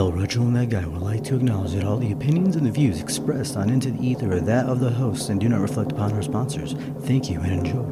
[0.00, 3.54] El that guy would like to acknowledge that all the opinions and the views expressed
[3.54, 6.22] on Into the Ether are that of the hosts and do not reflect upon our
[6.22, 6.72] sponsors.
[7.00, 7.84] Thank you and enjoy.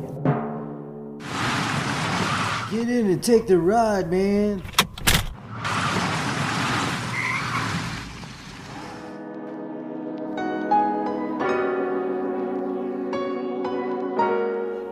[2.70, 4.62] Get in and take the ride, man.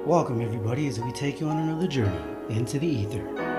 [0.05, 2.21] Welcome, everybody, as we take you on another journey
[2.51, 3.56] into the ether.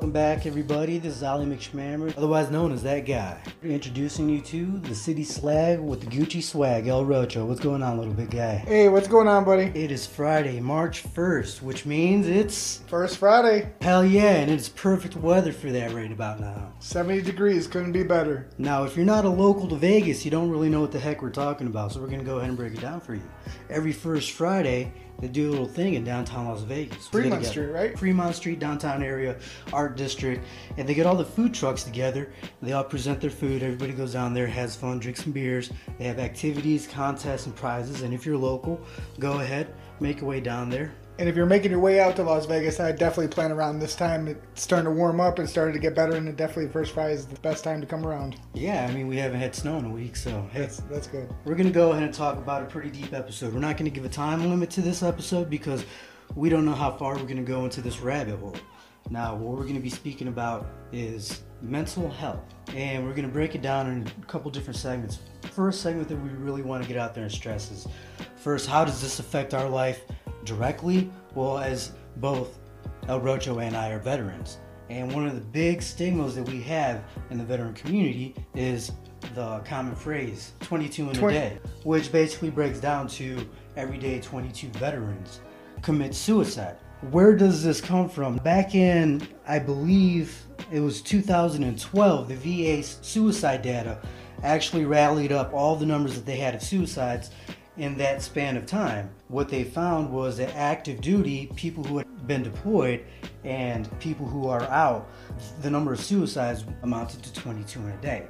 [0.00, 0.96] Welcome back, everybody.
[0.96, 3.38] This is Ali McShammer, otherwise known as that guy.
[3.62, 7.44] Introducing you to the city slag with the Gucci swag, El Rocho.
[7.44, 8.54] What's going on, little big guy?
[8.56, 9.64] Hey, what's going on, buddy?
[9.64, 15.16] It is Friday, March 1st, which means it's First Friday, hell yeah, and it's perfect
[15.16, 16.72] weather for that right about now.
[16.78, 18.48] 70 degrees, couldn't be better.
[18.56, 21.20] Now, if you're not a local to Vegas, you don't really know what the heck
[21.20, 23.22] we're talking about, so we're going to go ahead and break it down for you.
[23.68, 27.08] Every first Friday, they do a little thing in downtown Las Vegas.
[27.08, 27.98] Fremont Street, right?
[27.98, 29.36] Fremont Street, downtown area,
[29.72, 30.44] art district,
[30.76, 32.32] and they get all the food trucks together.
[32.62, 33.62] They all present their food.
[33.62, 35.70] Everybody goes down there, has fun, drinks some beers.
[35.98, 38.02] They have activities, contests, and prizes.
[38.02, 38.80] And if you're local,
[39.18, 40.92] go ahead, make your way down there.
[41.20, 43.94] And if you're making your way out to Las Vegas, I definitely plan around this
[43.94, 44.26] time.
[44.26, 47.26] It's starting to warm up and starting to get better, and definitely First Friday is
[47.26, 48.40] the best time to come around.
[48.54, 51.28] Yeah, I mean, we haven't had snow in a week, so hey, That's that's good.
[51.44, 53.52] We're going to go ahead and talk about a pretty deep episode.
[53.52, 55.84] We're not going to give a time limit to this episode because
[56.36, 58.56] we don't know how far we're going to go into this rabbit hole.
[59.10, 62.40] Now, what we're going to be speaking about is mental health,
[62.74, 65.18] and we're going to break it down in a couple different segments.
[65.50, 67.86] First segment that we really want to get out there and stress is
[68.36, 70.00] first, how does this affect our life
[70.44, 71.10] directly?
[71.34, 72.58] Well, as both
[73.08, 74.58] El Rocho and I are veterans.
[74.88, 78.92] And one of the big stigmas that we have in the veteran community is
[79.34, 85.40] the common phrase 22 in a day, which basically breaks down to everyday 22 veterans
[85.82, 86.76] commit suicide.
[87.10, 88.36] Where does this come from?
[88.38, 90.36] Back in, I believe
[90.70, 93.98] it was 2012, the VA suicide data
[94.42, 97.30] actually rallied up all the numbers that they had of suicides
[97.76, 99.10] in that span of time.
[99.28, 103.04] What they found was that active duty, people who had been deployed,
[103.44, 105.08] and people who are out,
[105.62, 108.26] the number of suicides amounted to 22 in a day.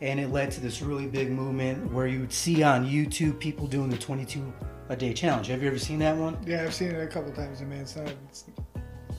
[0.00, 3.66] And it led to this really big movement where you would see on YouTube people
[3.66, 4.52] doing the 22
[4.90, 5.46] a day challenge.
[5.46, 6.36] Have you ever seen that one?
[6.46, 8.12] Yeah, I've seen it a couple times, and man, it's not.
[8.28, 8.44] It's,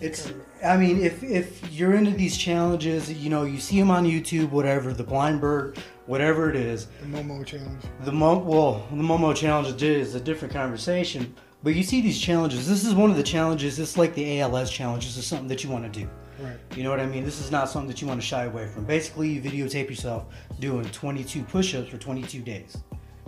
[0.01, 0.31] It's,
[0.63, 4.51] I mean, if if you're into these challenges, you know, you see them on YouTube,
[4.51, 7.81] whatever, the blind bird, whatever it is, the Momo challenge.
[8.03, 11.33] the Mo, well, the Momo challenge is a different conversation.
[11.63, 12.67] But you see these challenges.
[12.67, 13.79] This is one of the challenges.
[13.79, 15.05] It's like the ALS challenge.
[15.05, 16.07] This is something that you want to do.
[16.39, 16.57] Right.
[16.75, 17.23] You know what I mean?
[17.23, 18.85] This is not something that you want to shy away from.
[18.85, 20.25] Basically, you videotape yourself
[20.59, 22.77] doing 22 push-ups for 22 days.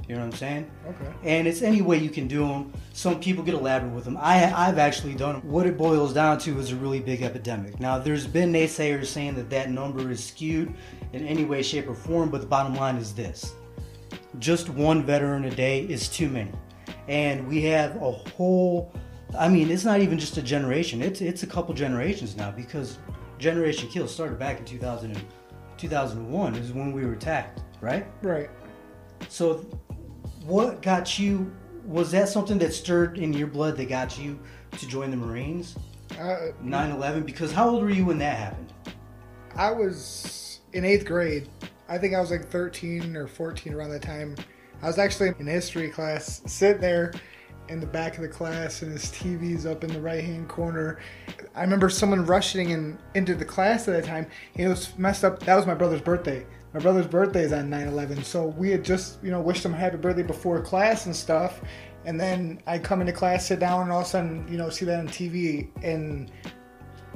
[0.07, 0.71] You know what I'm saying?
[0.87, 1.13] Okay.
[1.23, 2.71] And it's any way you can do them.
[2.93, 4.17] Some people get elaborate with them.
[4.17, 5.51] I, I've actually done them.
[5.51, 7.79] What it boils down to is a really big epidemic.
[7.79, 10.73] Now, there's been naysayers saying that that number is skewed
[11.13, 13.53] in any way, shape, or form, but the bottom line is this
[14.39, 16.51] just one veteran a day is too many.
[17.07, 18.91] And we have a whole,
[19.37, 22.99] I mean, it's not even just a generation, it's, it's a couple generations now because
[23.39, 25.25] Generation Kill started back in 2000 and,
[25.77, 28.07] 2001 is when we were attacked, right?
[28.23, 28.49] Right.
[29.29, 29.65] So,
[30.43, 31.51] what got you?
[31.85, 34.39] Was that something that stirred in your blood that got you
[34.71, 35.77] to join the Marines?
[36.19, 37.23] Uh, 9 11?
[37.23, 38.73] Because how old were you when that happened?
[39.55, 41.49] I was in eighth grade.
[41.89, 44.35] I think I was like 13 or 14 around that time.
[44.81, 47.13] I was actually in history class, sitting there
[47.69, 50.99] in the back of the class, and his TV's up in the right hand corner.
[51.55, 54.27] I remember someone rushing in into the class at that time.
[54.55, 55.39] It was messed up.
[55.41, 56.45] That was my brother's birthday.
[56.73, 59.77] My brother's birthday is on 9/11, so we had just you know wished him a
[59.77, 61.61] happy birthday before class and stuff.
[62.05, 64.69] And then I come into class, sit down, and all of a sudden you know
[64.69, 66.31] see that on TV, and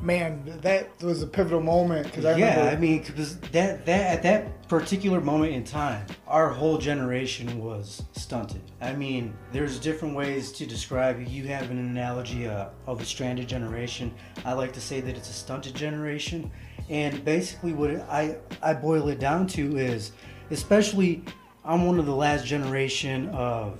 [0.02, 2.72] man, that was a pivotal moment because I yeah, remember.
[2.72, 8.04] I mean, because that that at that particular moment in time, our whole generation was
[8.14, 8.62] stunted.
[8.82, 11.28] I mean, there's different ways to describe it.
[11.28, 14.14] You have an analogy uh, of a stranded generation.
[14.46, 16.52] I like to say that it's a stunted generation,
[16.90, 20.12] and basically, what I I boil it down to is,
[20.50, 21.24] especially,
[21.64, 23.80] I'm one of the last generation of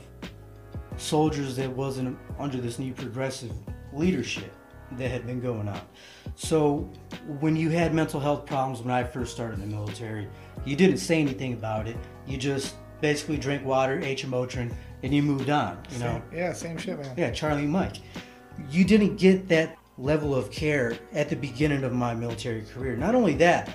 [0.98, 3.52] soldiers that wasn't under this new progressive
[3.94, 4.54] leadership
[4.98, 5.82] that had been going on.
[6.36, 6.90] So
[7.40, 10.28] when you had mental health problems when I first started in the military,
[10.66, 11.98] you didn't say anything about it.
[12.28, 14.74] You just basically drank water, ate your Motrin,
[15.04, 15.82] and you moved on.
[15.92, 17.14] You know, yeah, same shit, man.
[17.18, 17.98] yeah, Charlie and Mike.
[18.70, 22.96] You didn't get that level of care at the beginning of my military career.
[22.96, 23.70] Not only that,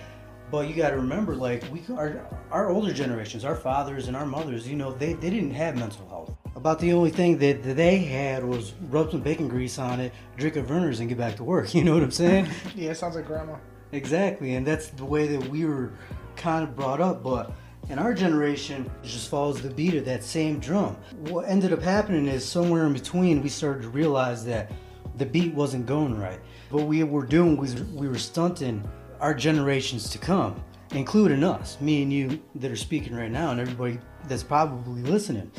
[0.51, 4.27] But you got to remember, like we, our, our older generations, our fathers and our
[4.27, 6.37] mothers, you know, they, they didn't have mental health.
[6.57, 10.15] About the only thing that, that they had was rub some bacon grease on it,
[10.39, 11.75] drink a Vernors, and get back to work.
[11.75, 12.49] You know what I'm saying?
[12.75, 13.57] yeah, it sounds like grandma.
[13.93, 15.93] Exactly, and that's the way that we were
[16.35, 17.23] kind of brought up.
[17.23, 17.53] But
[17.91, 20.97] in our generation, it just follows the beat of that same drum.
[21.29, 24.73] What ended up happening is somewhere in between, we started to realize that
[25.19, 26.41] the beat wasn't going right.
[26.71, 28.83] What we were doing was we were stunting
[29.21, 30.63] our generations to come,
[30.93, 35.53] including us, me and you that are speaking right now, and everybody that's probably listening.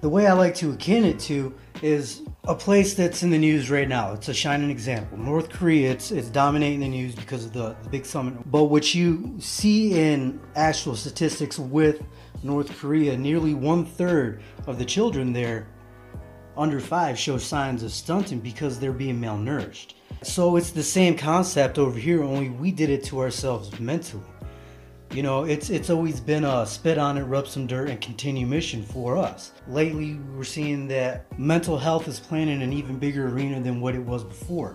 [0.00, 3.70] The way I like to akin it to is a place that's in the news
[3.70, 4.14] right now.
[4.14, 5.18] It's a shining example.
[5.18, 8.50] North Korea, it's, it's dominating the news because of the, the big summit.
[8.50, 12.02] But what you see in actual statistics with
[12.42, 15.68] North Korea, nearly one third of the children there
[16.56, 19.92] under five show signs of stunting because they're being malnourished.
[20.22, 24.24] So it's the same concept over here, only we did it to ourselves mentally.
[25.12, 28.46] You know, it's it's always been a spit on it, rub some dirt, and continue
[28.46, 29.50] mission for us.
[29.66, 33.96] Lately, we're seeing that mental health is playing in an even bigger arena than what
[33.96, 34.72] it was before.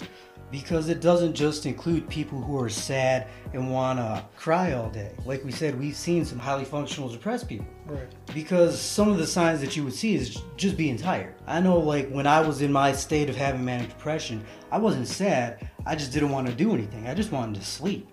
[0.51, 5.13] Because it doesn't just include people who are sad and want to cry all day.
[5.25, 7.65] Like we said, we've seen some highly functional depressed people.
[7.85, 8.07] Right.
[8.33, 11.35] Because some of the signs that you would see is just being tired.
[11.47, 15.07] I know, like, when I was in my state of having manic depression, I wasn't
[15.07, 15.69] sad.
[15.85, 17.07] I just didn't want to do anything.
[17.07, 18.07] I just wanted to sleep.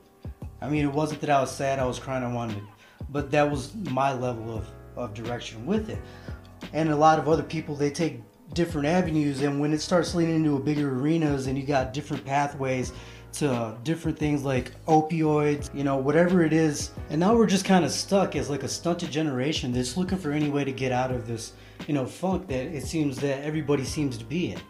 [0.62, 2.62] I mean, it wasn't that I was sad, I was crying, I wanted,
[3.10, 5.98] but that was my level of, of direction with it.
[6.72, 8.20] And a lot of other people, they take
[8.54, 12.24] different avenues, and when it starts leading into a bigger arenas, and you got different
[12.24, 12.92] pathways
[13.32, 16.90] to different things like opioids, you know, whatever it is.
[17.10, 20.32] And now we're just kind of stuck as like a stunted generation that's looking for
[20.32, 21.54] any way to get out of this,
[21.88, 24.60] you know, funk that it seems that everybody seems to be in.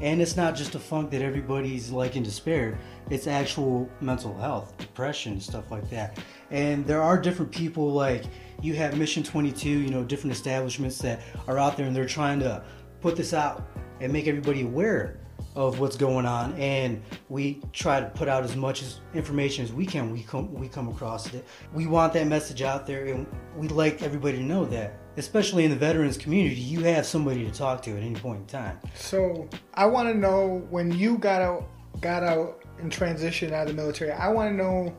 [0.00, 2.78] And it's not just a funk that everybody's like in despair.
[3.10, 6.18] It's actual mental health, depression, stuff like that.
[6.50, 8.24] And there are different people like
[8.60, 12.40] you have Mission 22, you know, different establishments that are out there and they're trying
[12.40, 12.64] to
[13.00, 13.68] put this out
[14.00, 15.20] and make everybody aware
[15.54, 19.72] of what's going on and we try to put out as much as information as
[19.72, 23.26] we can we come we come across it we want that message out there and
[23.56, 27.50] we'd like everybody to know that especially in the veterans community you have somebody to
[27.52, 31.40] talk to at any point in time So I want to know when you got
[31.42, 31.68] out,
[32.00, 34.10] got out and transitioned out of the military.
[34.12, 34.94] I want to know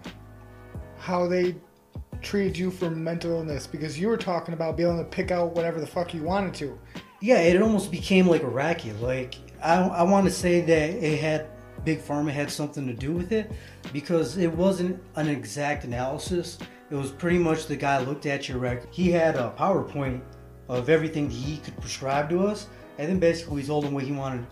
[0.98, 1.56] how they
[2.22, 5.54] treated you for mental illness because you were talking about being able to pick out
[5.54, 6.80] whatever the fuck you wanted to.
[7.22, 11.20] yeah it almost became like a racket like i, I want to say that it
[11.20, 11.48] had
[11.84, 13.52] big pharma had something to do with it
[13.94, 16.58] because it wasn't an exact analysis
[16.90, 20.22] it was pretty much the guy looked at your record he had a powerpoint
[20.70, 22.68] of everything he could prescribe to us
[22.98, 24.46] and then basically we told him what he wanted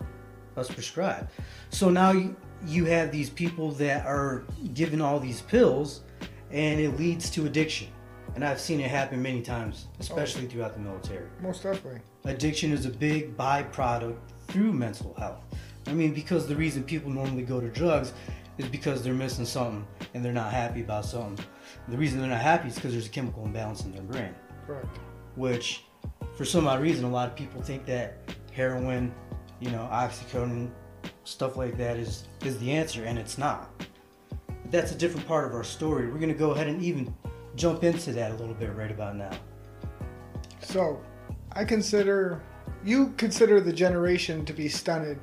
[0.56, 1.28] us prescribed
[1.70, 2.36] so now you,
[2.66, 4.44] you have these people that are
[4.74, 6.02] given all these pills
[6.50, 7.88] and it leads to addiction
[8.34, 12.00] and i've seen it happen many times especially throughout the military Most definitely.
[12.24, 14.16] addiction is a big byproduct
[14.48, 15.42] through mental health.
[15.86, 18.12] I mean, because the reason people normally go to drugs
[18.58, 21.44] is because they're missing something and they're not happy about something.
[21.88, 24.34] The reason they're not happy is because there's a chemical imbalance in their brain,
[24.66, 24.98] Correct.
[25.36, 25.84] which,
[26.36, 28.16] for some odd reason, a lot of people think that
[28.52, 29.14] heroin,
[29.60, 30.70] you know, oxycodone,
[31.24, 33.70] stuff like that is is the answer, and it's not.
[34.62, 36.10] But that's a different part of our story.
[36.10, 37.14] We're gonna go ahead and even
[37.56, 39.30] jump into that a little bit right about now.
[40.60, 41.00] So,
[41.52, 42.42] I consider
[42.84, 45.18] you consider the generation to be stunted.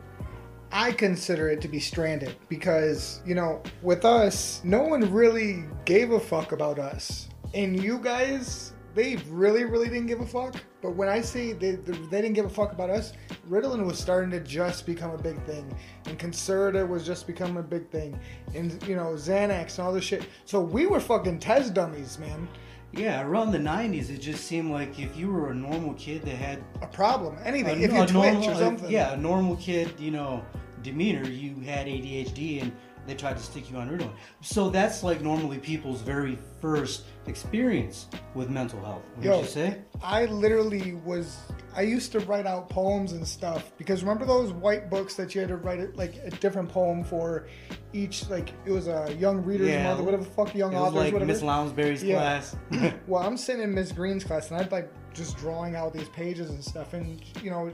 [0.72, 6.12] I consider it to be stranded because, you know, with us, no one really gave
[6.12, 7.28] a fuck about us.
[7.54, 10.56] And you guys, they really, really didn't give a fuck.
[10.82, 13.14] But when I say they, they didn't give a fuck about us,
[13.50, 15.78] Ritalin was starting to just become a big thing.
[16.06, 18.18] And Concerta was just becoming a big thing.
[18.56, 20.26] And, you know, Xanax and all this shit.
[20.46, 22.48] So we were fucking test dummies, man.
[22.94, 26.36] Yeah, around the '90s, it just seemed like if you were a normal kid that
[26.36, 27.38] had A problem.
[27.44, 27.80] Anything.
[27.80, 28.92] a, if you a twitch normal, or something.
[28.92, 30.44] yeah, a normal kid, you know,
[30.84, 32.72] demeanor, you had ADHD and
[33.08, 34.12] they tried to stick you on Ritalin.
[34.42, 39.02] So that's like normally people's very first experience with mental health.
[39.18, 39.42] Would Yo.
[39.42, 39.78] you say?
[40.04, 41.38] I literally was.
[41.76, 45.42] I used to write out poems and stuff because remember those white books that you
[45.42, 47.48] had to write it like a different poem for
[47.94, 49.84] each like it was a young reader's Yeah.
[49.86, 51.32] month or whatever the fuck young It was authors like whatever.
[51.32, 52.16] Miss Lounsbury's Yeah.
[52.18, 52.56] class.
[53.08, 56.50] well, I'm sitting in Miss Green's class and I'd like just drawing out these pages
[56.50, 57.72] and stuff and you know.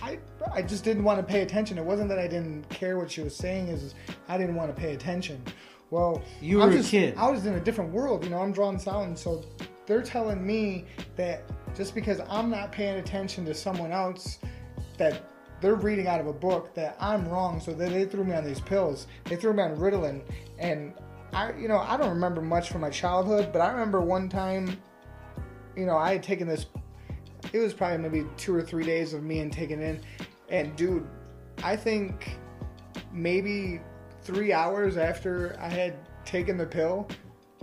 [0.00, 0.18] I,
[0.52, 1.78] I just didn't want to pay attention.
[1.78, 3.68] It wasn't that I didn't care what she was saying.
[3.68, 3.94] Is
[4.28, 5.42] I didn't want to pay attention.
[5.90, 7.14] Well, You I'm were a kid.
[7.18, 8.24] I was in a different world.
[8.24, 9.44] You know, I'm out, and so
[9.86, 11.44] they're telling me that
[11.76, 14.38] just because I'm not paying attention to someone else,
[14.96, 15.22] that
[15.60, 17.60] they're reading out of a book that I'm wrong.
[17.60, 19.06] So they, they threw me on these pills.
[19.24, 20.22] They threw me on Ritalin,
[20.58, 20.92] and
[21.32, 24.76] I you know I don't remember much from my childhood, but I remember one time,
[25.76, 26.66] you know, I had taken this.
[27.52, 30.00] It was probably maybe two or three days of me and taking in,
[30.48, 31.06] and dude,
[31.62, 32.38] I think
[33.12, 33.80] maybe
[34.22, 35.94] three hours after I had
[36.24, 37.08] taken the pill,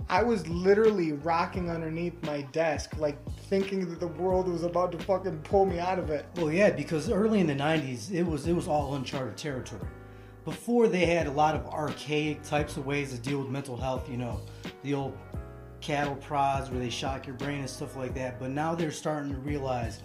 [0.08, 4.98] I was literally rocking underneath my desk, like thinking that the world was about to
[4.98, 6.26] fucking pull me out of it.
[6.36, 9.86] Well, yeah, because early in the '90s, it was it was all uncharted territory.
[10.44, 14.10] Before they had a lot of archaic types of ways to deal with mental health.
[14.10, 14.40] You know,
[14.82, 15.16] the old
[15.80, 18.38] cattle prods where they shock your brain and stuff like that.
[18.38, 20.02] But now they're starting to realize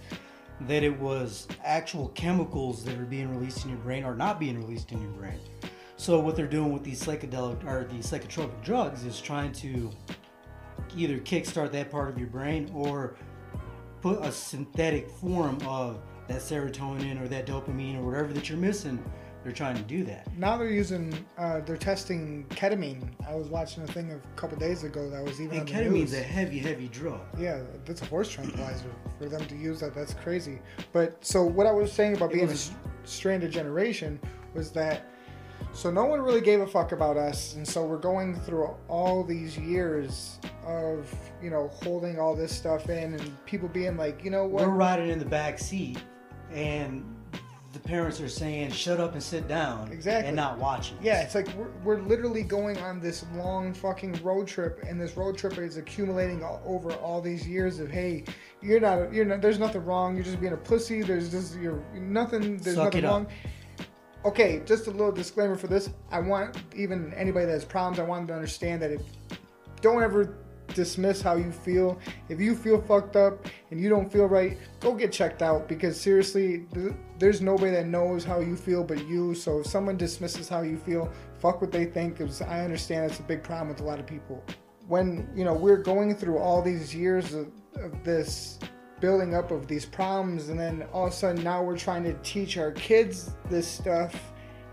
[0.62, 4.58] that it was actual chemicals that are being released in your brain or not being
[4.58, 5.40] released in your brain.
[5.98, 9.92] So what they're doing with these psychedelic or these psychotropic drugs is trying to
[10.96, 13.16] either kickstart that part of your brain or
[14.02, 19.04] put a synthetic form of that serotonin or that dopamine or whatever that you're missing.
[19.46, 20.28] They're trying to do that.
[20.36, 23.08] Now they're using, uh, they're testing ketamine.
[23.30, 25.84] I was watching a thing a couple days ago that was even And on the
[25.84, 27.22] ketamine's a heavy, heavy drug.
[27.38, 29.94] Yeah, that's a horse tranquilizer for them to use that.
[29.94, 30.58] That's crazy.
[30.94, 34.20] But so what I was saying about It being was- a stranded generation
[34.56, 35.04] was that
[35.74, 39.24] so no one really gave a fuck about us, and so we're going through all
[39.24, 44.32] these years of you know holding all this stuff in, and people being like, you
[44.32, 44.64] know what?
[44.66, 46.02] We're riding in the back seat,
[46.52, 47.04] and
[47.76, 50.30] the parents are saying, "Shut up and sit down," Exactly.
[50.30, 50.98] and not watching.
[51.02, 55.16] Yeah, it's like we're, we're literally going on this long fucking road trip, and this
[55.16, 58.24] road trip is accumulating all, over all these years of hey,
[58.62, 60.16] you're not, you're not, there's nothing wrong.
[60.16, 61.02] You're just being a pussy.
[61.02, 62.58] There's just you're nothing.
[62.58, 63.28] There's Suck nothing wrong.
[64.24, 65.90] Okay, just a little disclaimer for this.
[66.10, 68.00] I want even anybody that has problems.
[68.00, 69.02] I want them to understand that if
[69.82, 70.38] don't ever
[70.74, 72.00] dismiss how you feel.
[72.30, 76.00] If you feel fucked up and you don't feel right, go get checked out because
[76.00, 79.36] seriously, th- there's nobody that knows how you feel but you.
[79.36, 83.20] So if someone dismisses how you feel, fuck what they think because I understand it's
[83.20, 84.44] a big problem with a lot of people.
[84.88, 88.60] When, you know, we're going through all these years of, of this
[89.02, 92.14] building up of these problems and then all of a sudden now we're trying to
[92.24, 94.16] teach our kids this stuff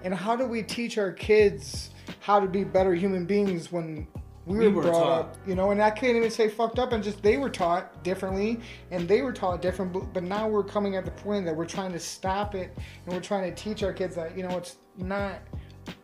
[0.05, 4.07] and how do we teach our kids how to be better human beings when
[4.47, 5.21] we were, We were brought taught.
[5.21, 8.03] up you know and i can't even say fucked up and just they were taught
[8.03, 11.55] differently and they were taught different but, but now we're coming at the point that
[11.55, 14.57] we're trying to stop it and we're trying to teach our kids that you know
[14.57, 15.39] it's not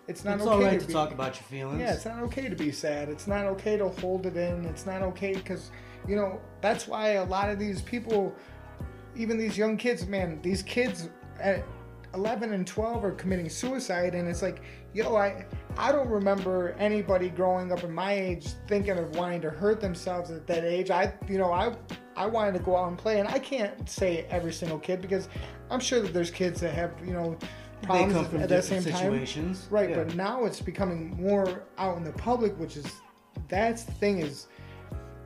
[0.09, 1.81] it's not it's okay all right to, to be, talk about your feelings.
[1.81, 3.11] yeah, it's not okay to be sad.
[3.11, 4.65] It's not okay to hold it in.
[4.65, 5.71] It's not okay because,
[6.09, 8.35] you know, that's why a lot of these people,
[9.15, 11.63] even these young kids, man, these kids at
[12.15, 14.15] 11 and 12 are committing suicide.
[14.15, 14.63] And it's like,
[14.95, 15.45] yo, I,
[15.79, 20.29] I don't remember anybody growing up in my age thinking of wanting to hurt themselves
[20.33, 20.91] at that age.
[20.91, 21.77] I, you know, I,
[22.17, 23.21] I wanted to go out and play.
[23.21, 25.29] And I can't say every single kid because
[25.71, 27.39] I'm sure that there's kids that have, you know,
[27.83, 28.93] they problems come from at that same time.
[28.93, 29.69] situations.
[29.71, 30.03] Right, Yeah.
[30.03, 32.87] but now it's becoming more out in the public, which is
[33.47, 34.49] that's the thing is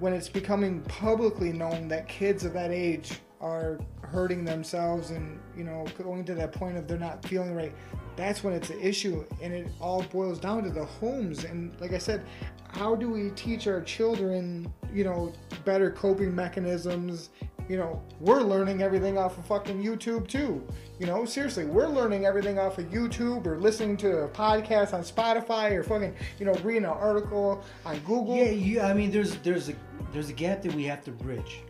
[0.00, 5.64] when it's becoming publicly known that kids of that age are hurting themselves and you
[5.64, 7.74] know going to that point of they're not feeling right
[8.16, 9.24] that's when it's an issue.
[9.40, 11.44] And it all boils down to the homes.
[11.44, 12.24] And like i said
[12.68, 15.32] how do we teach our children you know
[15.64, 17.30] better coping mechanisms?
[17.68, 20.66] You know we're learning everything off of fucking youtube too.
[20.98, 25.02] You know seriously we're learning everything off of youtube or listening to a podcast on
[25.02, 28.36] spotify or fucking you know reading an article on google.
[28.36, 29.74] Yeah, you, I mean, there's there's a
[30.12, 31.62] there's a gap that we have to bridge.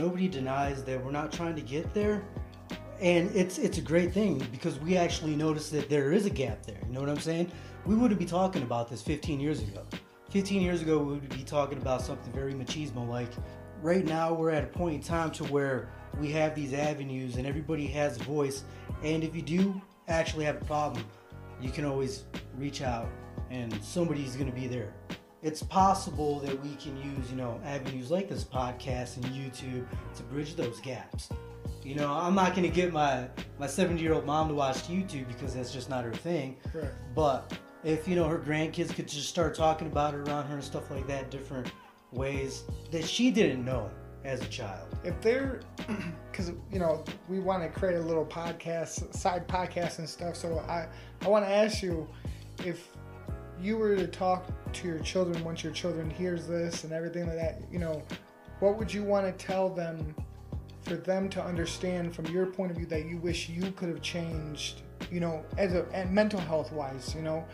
[0.00, 2.22] Nobody denies that we're not trying to get there,
[3.02, 6.64] and it's it's a great thing because we actually noticed that there is a gap
[6.64, 6.78] there.
[6.86, 7.52] You know what I'm saying?
[7.84, 9.84] We wouldn't be talking about this 15 years ago.
[10.30, 13.28] 15 years ago, we would be talking about something very machismo like.
[13.82, 17.46] Right now, we're at a point in time to where we have these avenues and
[17.46, 18.64] everybody has a voice.
[19.02, 21.04] And if you do actually have a problem,
[21.60, 22.24] you can always
[22.56, 23.08] reach out
[23.50, 24.92] and somebody's going to be there
[25.42, 30.22] it's possible that we can use you know avenues like this podcast and youtube to
[30.24, 31.30] bridge those gaps.
[31.82, 33.28] You know i'm not going to get my
[33.58, 36.56] my 70 year old mom to watch youtube because that's just not her thing.
[36.72, 36.94] Correct.
[37.14, 40.64] but if you know her grandkids could just start talking about it around her and
[40.64, 41.72] stuff like that different
[42.12, 43.90] ways that she didn't know
[44.24, 44.88] as a child.
[45.04, 45.60] If they're
[46.30, 50.36] because you know we want to create a little podcast side podcast and stuff.
[50.36, 50.86] So i
[51.22, 52.06] i want to ask you
[52.64, 52.88] if
[53.60, 57.36] you were to talk to your children once your children hears this and everything like
[57.36, 58.02] that you know
[58.60, 60.14] what would you want to tell them
[60.82, 64.02] for them to understand from your point of view that you wish you could have
[64.02, 67.44] changed you know as a and mental health wise you know?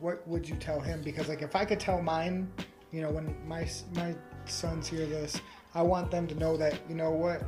[0.00, 1.02] What would you tell him?
[1.02, 2.50] Because like if i could tell mine
[2.92, 5.40] you know when my my sons hear this
[5.74, 7.42] i want them to know that you know what?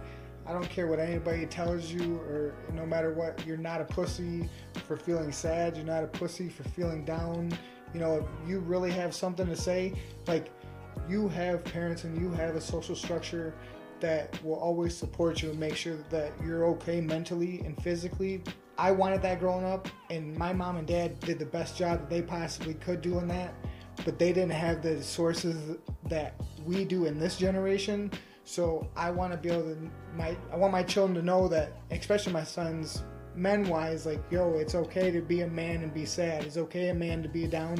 [0.47, 4.49] I don't care what anybody tells you or no matter what you're not a pussy
[4.87, 7.53] for feeling sad you're not a pussy for feeling down
[7.95, 9.95] You know, if you really have something to say,
[10.27, 10.51] like
[11.09, 13.55] you have parents and you have a social structure
[14.01, 18.43] that will always support you and make sure that you're okay mentally and physically.
[18.77, 22.11] I wanted that growing up, and my mom and dad did the best job that
[22.11, 23.53] they possibly could doing that,
[24.05, 28.13] but they didn't have the sources that we do in this generation.
[28.45, 31.73] So I want to be able to my I want my children to know that,
[31.91, 33.03] especially my sons,
[33.39, 36.45] men wise, like yo, it's okay to be a man and be sad.
[36.45, 37.79] It's okay a man to be down,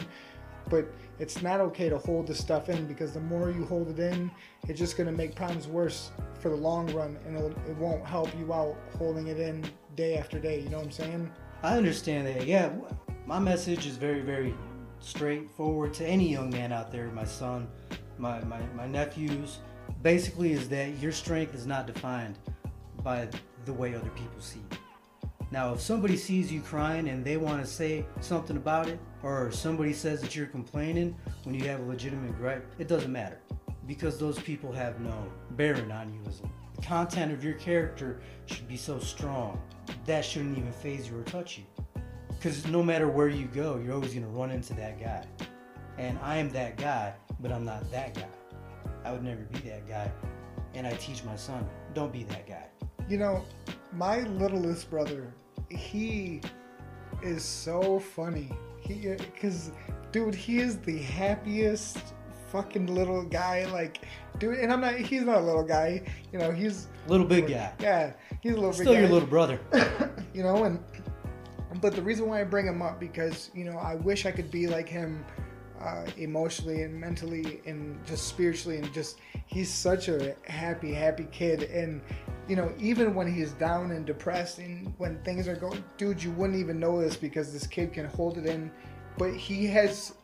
[0.71, 0.87] but
[1.19, 4.31] it's not okay to hold this stuff in because the more you hold it in,
[4.69, 6.11] it's just gonna make problems worse
[6.41, 9.65] for the long run, and it won't help you out holding it in
[9.97, 10.61] day after day.
[10.61, 11.33] You know what I'm saying?
[11.63, 12.47] I understand that.
[12.47, 12.71] Yeah,
[13.27, 14.55] my message is very, very
[15.01, 17.09] straightforward to any young man out there.
[17.09, 17.69] My son,
[18.17, 19.59] my, my, my nephews,
[20.03, 22.39] basically, is that your strength is not defined
[23.03, 23.29] by
[23.65, 24.79] the way other people see you.
[25.51, 29.51] Now, if somebody sees you crying and they want to say something about it, or
[29.51, 33.41] somebody says that you're complaining when you have a legitimate gripe, it doesn't matter
[33.87, 36.21] because those people have no bearing on you.
[36.29, 36.43] As
[36.77, 39.61] the content of your character should be so strong
[40.05, 41.65] that shouldn't even phase you or touch you.
[42.29, 45.27] Because no matter where you go, you're always going to run into that guy.
[45.97, 48.29] And I am that guy, but I'm not that guy.
[49.05, 50.13] I would never be that guy.
[50.75, 52.67] And I teach my son, don't be that guy.
[53.09, 53.45] You know,
[53.93, 55.33] my littlest brother,
[55.71, 56.41] he
[57.23, 58.51] is so funny.
[58.81, 59.73] He, because,
[60.13, 61.99] dude, he is the happiest
[62.49, 63.67] fucking little guy.
[63.67, 64.01] Like,
[64.39, 64.97] dude, and I'm not.
[64.97, 66.03] He's not a little guy.
[66.33, 67.73] You know, he's little big guy.
[67.81, 69.61] Yeah, he's a little Still big your little brother.
[70.35, 70.81] you know, and
[71.81, 74.51] but the reason why I bring him up because you know I wish I could
[74.51, 75.25] be like him.
[75.81, 81.63] Uh, emotionally and mentally and just spiritually and just he's such a happy happy kid
[81.63, 82.01] and
[82.49, 86.33] you know even when he's down and depressed and when things are going dude you
[86.33, 88.73] wouldn't even know this because this kid can hold it in
[89.19, 90.15] but he has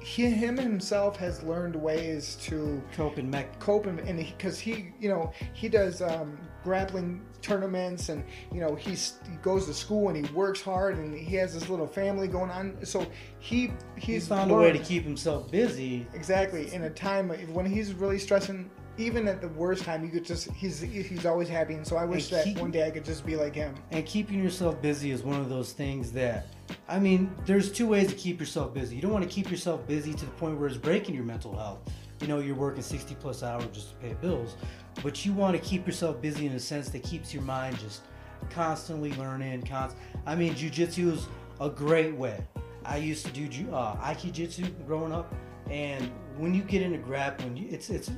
[0.00, 3.58] he him himself has learned ways to Cope and mech.
[3.60, 8.22] cope and because he, you know he does um, grappling tournaments and
[8.52, 11.68] you know he's he goes to school and he works hard and he has this
[11.68, 13.04] little family going on so
[13.40, 16.06] he he's, He's found a way to keep himself busy.
[16.14, 20.24] exactly in a time when he's really stressing even at the worst time you could
[20.24, 23.04] just he's he's always happy and so i wish that he- one day i could
[23.04, 26.46] just be like him And keeping yourself busy is one of those things that,
[26.88, 28.94] I mean, there's two ways to keep yourself busy.
[28.96, 31.56] You don't want to keep yourself busy to the point where it's breaking your mental
[31.56, 31.80] health.
[32.20, 34.54] You know, you're working 60 plus hours just to pay bills,
[35.02, 38.02] but you want to keep yourself busy in a sense that keeps your mind just
[38.50, 39.62] constantly learning.
[39.62, 41.26] Const- I mean, jujitsu is
[41.60, 42.44] a great way.
[42.84, 45.32] I used to do ju- uh, aikijitsu growing up,
[45.70, 48.10] and when you get into grappling, it's it's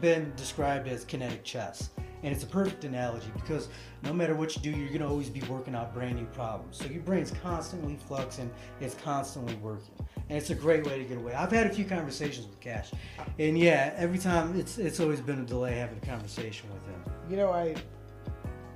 [0.00, 1.90] been described as kinetic chess.
[2.26, 3.68] And it's a perfect analogy because
[4.02, 6.76] no matter what you do, you're gonna always be working out brand new problems.
[6.76, 9.94] So your brain's constantly fluxing, it's constantly working.
[10.28, 11.34] And it's a great way to get away.
[11.34, 12.90] I've had a few conversations with Cash.
[13.38, 17.00] And yeah, every time it's it's always been a delay having a conversation with him.
[17.30, 17.74] you know i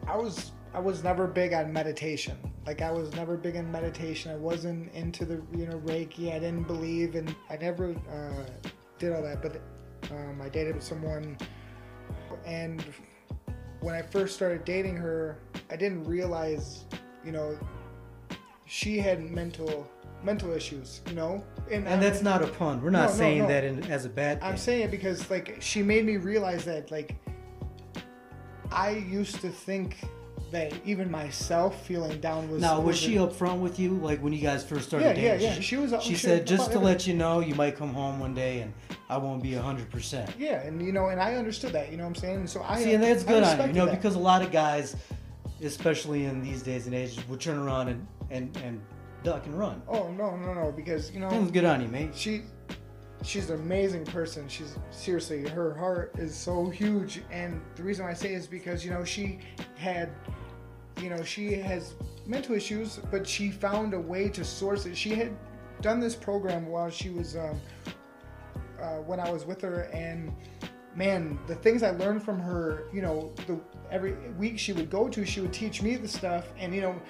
[0.06, 2.36] i was i was never big on meditation
[2.66, 6.38] like i was never big in meditation i wasn't into the you know reiki i
[6.38, 9.60] didn't believe and i never uh, did all that but
[10.12, 11.36] um, i dated with someone
[12.44, 12.84] and
[13.80, 15.38] when i first started dating her
[15.70, 16.84] i didn't realize
[17.24, 17.56] you know
[18.66, 19.88] she had mental
[20.22, 22.82] mental issues you know And that's not a pun.
[22.82, 23.48] We're not No, no, saying no.
[23.48, 24.48] that in, as a bad thing.
[24.50, 27.16] I'm saying it because like she made me realize that like
[28.72, 29.96] I used to think
[30.50, 34.40] that even myself feeling down was now, was she upfront with you, like when you
[34.40, 35.54] guys first started Yeah, yeah, dating?
[35.54, 35.60] yeah.
[35.60, 38.34] She was- She she- said, just to let you know, you might come home one
[38.34, 38.72] day and
[39.08, 40.30] I won't be hundred percent.
[40.38, 41.90] Yeah, and you know, and I understood that.
[41.90, 42.36] You know what I'm saying?
[42.36, 43.96] And so I See, and that's good on you, you know, that.
[43.96, 44.94] because a lot of guys,
[45.62, 48.80] especially in these days and ages, would turn around and and and
[49.22, 49.82] duck and run.
[49.88, 52.10] oh no no no because you know That's good on you, mate.
[52.14, 52.42] she
[53.22, 58.14] she's an amazing person she's seriously her heart is so huge and the reason i
[58.14, 59.40] say is because you know she
[59.76, 60.08] had
[61.02, 61.94] you know she has
[62.26, 64.96] mental issues but she found a way to source it.
[64.96, 65.36] She had
[65.80, 67.60] done this program while she was um,
[68.80, 70.32] uh, when i was with her and
[70.94, 73.58] man the things i learned from her you know the
[73.90, 77.00] every week she would go to she would teach me the stuff and you know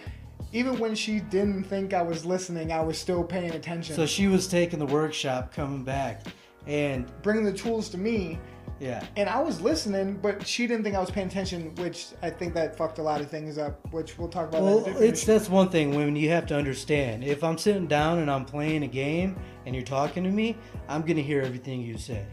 [0.52, 3.94] even when she didn't think i was listening i was still paying attention.
[3.94, 6.26] So she was taking the workshop, coming back,
[6.66, 8.38] and bringing the tools to me
[8.80, 12.30] yeah, and I was listening, but she didn't think I was paying attention, which I
[12.30, 14.62] think that fucked a lot of things up, which we'll talk about.
[14.62, 17.22] Well, it's that's one thing when you have to understand.
[17.22, 20.56] If I'm sitting down and I'm playing a game and you're talking to me,
[20.88, 22.24] I'm gonna hear everything you say.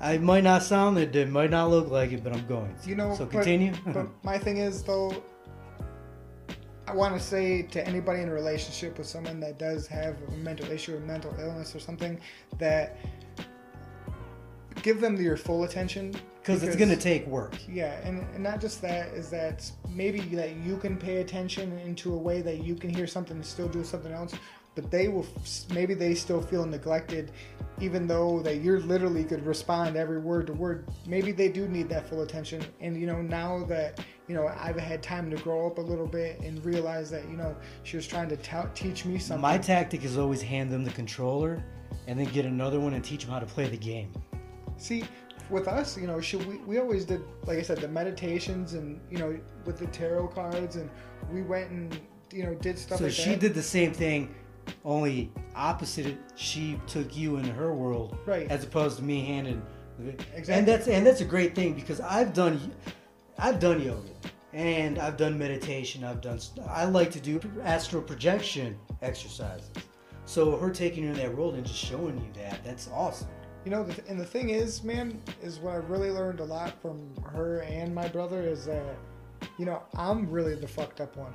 [0.00, 2.72] I might not sound it, it might not look like it, but I'm going.
[2.82, 2.88] to.
[2.88, 3.14] you know.
[3.14, 3.72] So but- continue.
[3.86, 5.24] But, my thing is though,
[6.86, 10.30] I want to say to anybody in a relationship with someone that does have a
[10.36, 12.20] mental issue or mental illness or something
[12.58, 12.96] that
[14.82, 17.54] give them your full attention because it's going to take work.
[17.68, 22.14] Yeah, and, and not just that is that maybe that you can pay attention into
[22.14, 24.34] a way that you can hear something and still do something else,
[24.74, 25.26] but they will
[25.74, 27.32] maybe they still feel neglected,
[27.80, 30.86] even though that you're literally could respond every word to word.
[31.06, 34.78] Maybe they do need that full attention, and you know now that you know I've
[34.78, 38.06] had time to grow up a little bit and realize that you know she was
[38.06, 39.42] trying to t- teach me something.
[39.42, 41.62] My tactic is always hand them the controller,
[42.06, 44.12] and then get another one and teach them how to play the game.
[44.78, 45.04] See,
[45.50, 49.00] with us, you know, should we, we always did, like I said, the meditations and,
[49.10, 50.88] you know, with the tarot cards, and
[51.30, 51.98] we went and,
[52.32, 53.40] you know, did stuff so like she that.
[53.40, 54.34] did the same thing,
[54.84, 56.16] only opposite.
[56.36, 58.50] She took you into her world, Right.
[58.50, 59.62] As opposed to me handing.
[60.00, 60.54] Exactly.
[60.54, 62.72] And that's and that's a great thing because I've done,
[63.36, 64.10] I've done yoga,
[64.52, 66.04] and I've done meditation.
[66.04, 66.38] I've done.
[66.68, 69.70] I like to do astral projection exercises.
[70.24, 73.28] So her taking you in that world and just showing you that, that's awesome.
[73.68, 76.80] You know, the, and the thing is, man, is what I really learned a lot
[76.80, 78.96] from her and my brother is that,
[79.58, 81.34] you know, I'm really the fucked up one.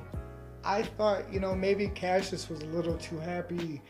[0.63, 3.83] I thought, you know, maybe Cassius was a little too happy,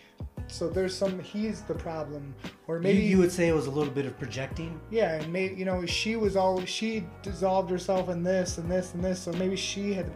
[0.47, 2.35] so there's some he's the problem,
[2.67, 4.77] or maybe you, you would say it was a little bit of projecting.
[4.91, 8.93] yeah, and maybe you know she was always she dissolved herself in this and this
[8.93, 10.11] and this, so maybe she had,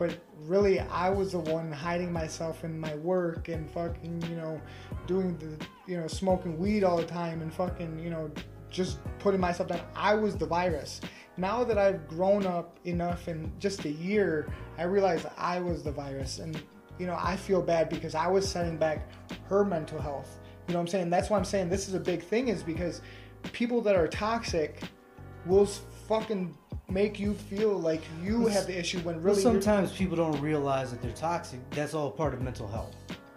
[0.00, 4.58] but really I was the one hiding myself in my work and fucking you know
[5.06, 8.30] doing the you know smoking weed all the time and fucking you know
[8.70, 9.82] just putting myself down.
[9.94, 11.02] I was the virus.
[11.36, 15.92] Now that I've grown up enough in just a year, I realize I was the
[15.92, 16.60] virus and
[16.98, 19.06] you know I feel bad because I was setting back
[19.50, 20.40] her mental health.
[20.66, 21.10] You know what I'm saying?
[21.10, 23.02] That's why I'm saying this is a big thing is because
[23.52, 24.82] people that are toxic
[25.44, 26.56] will fucking
[26.90, 30.90] make you feel like you have the issue when really well, sometimes people don't realize
[30.90, 31.58] that they're toxic.
[31.70, 32.94] That's all part of mental health.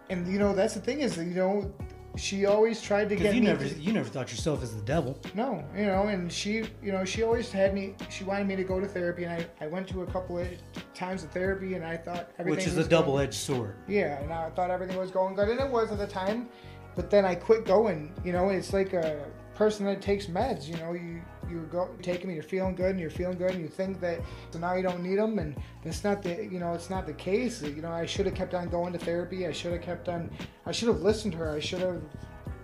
[0.09, 1.73] And you know that's the thing is that you know
[2.15, 4.81] she always tried to get you me never to, you never thought yourself as the
[4.83, 5.17] devil.
[5.33, 8.63] no you know and she you know she always had me she wanted me to
[8.63, 10.47] go to therapy and I, I went to a couple of
[10.93, 13.75] times of therapy and I thought everything Which is a double-edged sword.
[13.87, 16.49] Yeah, and I thought everything was going good, and it was at the time.
[16.95, 18.13] But then I quit going.
[18.23, 20.67] You know, it's like a person that takes meds.
[20.67, 23.61] You know, you you go take them, you're feeling good, and you're feeling good, and
[23.61, 26.73] you think that so now you don't need them, and it's not the you know
[26.73, 27.61] it's not the case.
[27.61, 29.47] You know, I should have kept on going to therapy.
[29.47, 30.29] I should have kept on.
[30.65, 31.51] I should have listened to her.
[31.51, 32.01] I should have,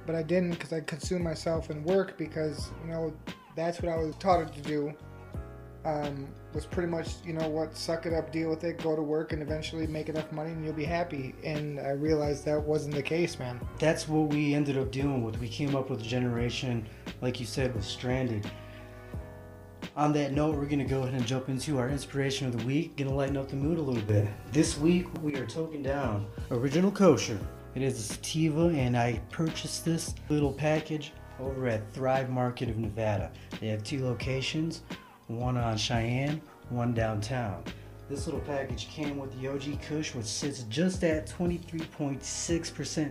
[0.05, 3.13] but I didn't because I consumed myself in work because you know
[3.55, 4.93] that's what I was taught to do.
[5.85, 9.01] Um, was pretty much you know what suck it up deal with it go to
[9.01, 12.93] work and eventually make enough money and you'll be happy and i realized that wasn't
[12.93, 15.39] the case man That's what we ended up dealing with.
[15.39, 16.85] We came up with a generation,
[17.21, 18.49] like you said, was stranded.
[19.95, 22.97] On that note, we're gonna go ahead and jump into our inspiration of the week.
[22.97, 24.27] Gonna lighten up the mood a little bit.
[24.51, 27.39] This week we are toking down Original Kosher.
[27.75, 32.77] It is a sativa, and I purchased this little package over at Thrive Market of
[32.77, 33.31] Nevada.
[33.59, 34.81] They have two locations,
[35.29, 37.63] one on Cheyenne, one downtown.
[38.09, 42.19] This little package came with the OG Kush, which sits just at 23.6%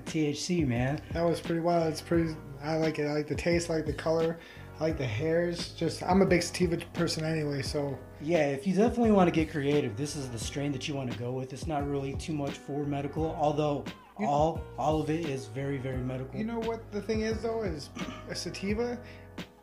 [0.05, 1.01] THC, man.
[1.13, 3.87] that was pretty wild it's pretty i like it i like the taste I like
[3.87, 4.37] the color
[4.81, 8.75] i like the hairs just i'm a big sativa person anyway so Yeah, if you
[8.75, 11.53] definitely want to get creative, this is the strain that you want to go with.
[11.53, 13.85] It's not really too much for medical, although
[14.19, 16.37] You- all all of it is very very medical.
[16.37, 17.91] you know what the thing is though is
[18.29, 18.99] a sativa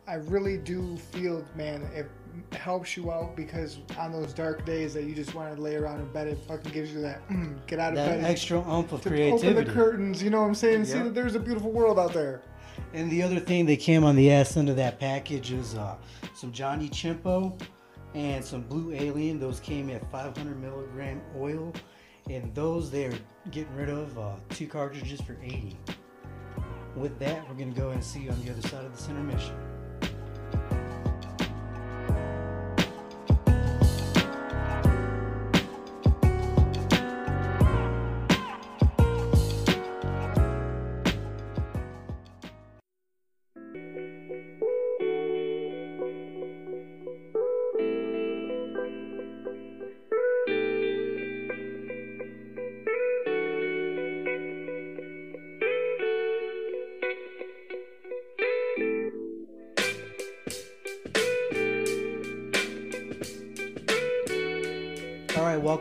[0.08, 2.08] i really do feel man it
[2.52, 6.00] helps you out because on those dark days that you just want to lay around
[6.00, 8.92] in bed it fucking gives you that mm, get out of that bed extra oomph
[8.92, 9.48] of to creativity.
[9.48, 12.12] open the curtains you know what i'm saying see that there's a beautiful world out
[12.12, 12.42] there
[12.92, 15.96] And the other thing that came on the ass end of that package is uh,
[16.34, 17.58] some Johnny Chimpo
[18.14, 19.40] and some Blue Alien.
[19.40, 21.72] Those came at 500 milligram oil,
[22.28, 23.14] and those they're
[23.50, 25.76] getting rid of uh, two cartridges for 80.
[26.94, 29.54] With that, we're gonna go and see you on the other side of this intermission.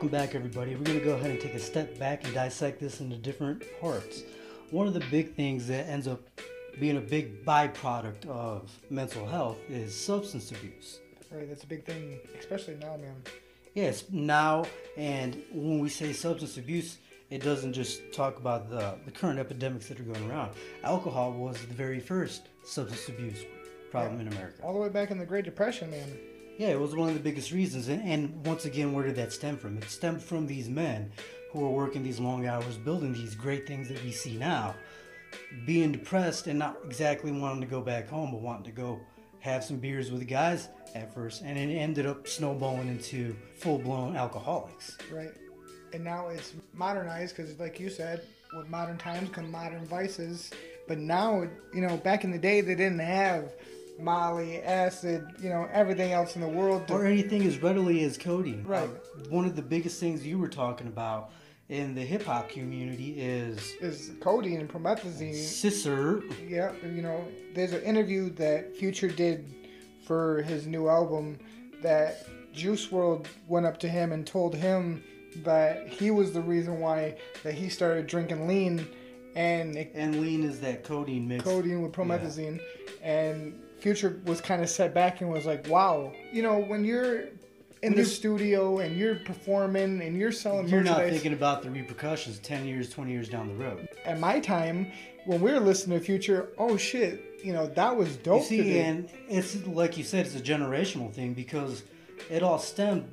[0.05, 0.75] Welcome back, everybody.
[0.75, 3.63] We're going to go ahead and take a step back and dissect this into different
[3.81, 4.21] parts.
[4.69, 6.21] One of the big things that ends up
[6.79, 10.99] being a big byproduct of mental health is substance abuse.
[11.31, 13.15] Right, that's a big thing, especially now, man.
[13.73, 16.99] Yes, now and when we say substance abuse,
[17.31, 20.51] it doesn't just talk about the, the current epidemics that are going around.
[20.83, 23.39] Alcohol was the very first substance abuse
[23.89, 24.61] problem in America.
[24.61, 26.15] All the way back in the Great Depression, man.
[26.57, 27.89] Yeah, it was one of the biggest reasons.
[27.89, 29.77] And, and once again, where did that stem from?
[29.77, 31.11] It stemmed from these men
[31.51, 34.75] who were working these long hours, building these great things that we see now,
[35.65, 38.99] being depressed and not exactly wanting to go back home, but wanting to go
[39.39, 43.77] have some beers with the guys at first, and it ended up snowballing into full
[43.77, 44.97] blown alcoholics.
[45.11, 45.31] Right.
[45.93, 48.21] And now it's modernized because, like you said,
[48.55, 50.51] with modern times come modern vices.
[50.87, 53.53] But now, you know, back in the day, they didn't have
[53.99, 56.89] Molly, acid, you know, everything else in the world.
[56.89, 58.63] Or anything as readily as codeine.
[58.65, 58.89] Right.
[58.89, 61.31] Uh, one of the biggest things you were talking about
[61.69, 65.33] in the hip hop community is is codeine and promethazine.
[65.33, 66.31] Sizzurp.
[66.47, 69.53] Yeah, you know, there's an interview that Future did
[70.05, 71.39] for his new album
[71.81, 75.03] that Juice WRLD went up to him and told him
[75.43, 78.87] that he was the reason why that he started drinking lean
[79.35, 82.57] and it, and lean is that codeine mix codeine with promethazine
[83.01, 83.09] yeah.
[83.09, 87.19] and future was kind of set back and was like wow you know when you're
[87.83, 90.73] in when the studio and you're performing and you're selling music.
[90.73, 94.39] you're not thinking about the repercussions 10 years 20 years down the road at my
[94.39, 94.91] time
[95.25, 98.79] when we were listening to future oh shit you know that was dope you see
[98.79, 101.83] and it's like you said it's a generational thing because
[102.31, 103.07] it all stemmed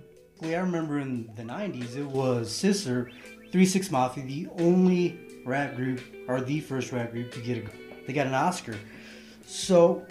[0.44, 3.12] I remember in the 90s, it was Sizzurp,
[3.52, 7.70] 3 6 Mafia, the only rap group, or the first rap group to get a,
[8.06, 8.76] they got an Oscar.
[9.46, 10.04] So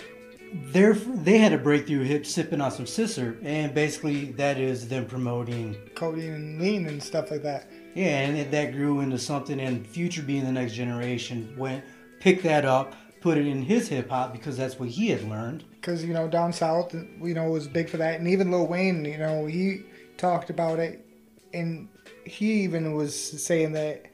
[0.54, 5.06] they they had a breakthrough hit sipping on some Sizzurp, and basically that is them
[5.06, 7.70] promoting codeine and lean and stuff like that.
[7.96, 11.84] Yeah, and that grew into something, and Future being the next generation went,
[12.20, 15.64] picked that up, put it in his hip hop because that's what he had learned.
[15.72, 18.20] Because, you know, down south, you know, was big for that.
[18.20, 19.84] And even Lil Wayne, you know, he
[20.18, 21.06] talked about it,
[21.54, 21.88] and
[22.26, 24.06] he even was saying that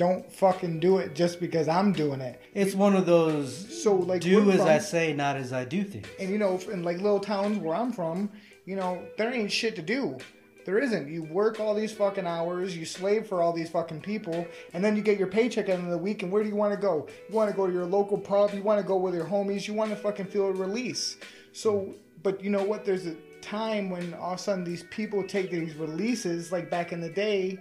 [0.00, 2.40] don't fucking do it just because I'm doing it.
[2.54, 5.84] It's one of those so like do as from, I say, not as I do
[5.84, 6.06] things.
[6.18, 8.30] And you know, in like little towns where I'm from,
[8.64, 10.16] you know, there ain't shit to do.
[10.64, 11.10] There isn't.
[11.10, 14.96] You work all these fucking hours, you slave for all these fucking people, and then
[14.96, 16.22] you get your paycheck at the end of the week.
[16.22, 17.06] And where do you want to go?
[17.28, 18.54] You want to go to your local pub.
[18.54, 19.68] You want to go with your homies.
[19.68, 21.18] You want to fucking feel a release.
[21.52, 22.86] So, but you know what?
[22.86, 26.90] There's a time when all of a sudden these people take these releases, like back
[26.92, 27.58] in the day,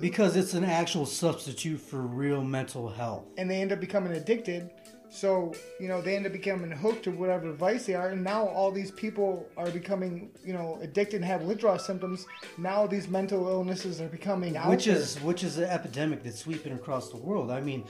[0.00, 4.70] because it's an actual substitute for real mental health, and they end up becoming addicted.
[5.10, 8.46] So you know they end up becoming hooked to whatever vice they are, and now
[8.46, 12.26] all these people are becoming you know addicted and have withdrawal symptoms.
[12.58, 17.10] Now these mental illnesses are becoming which is which is an epidemic that's sweeping across
[17.10, 17.50] the world.
[17.50, 17.84] I mean,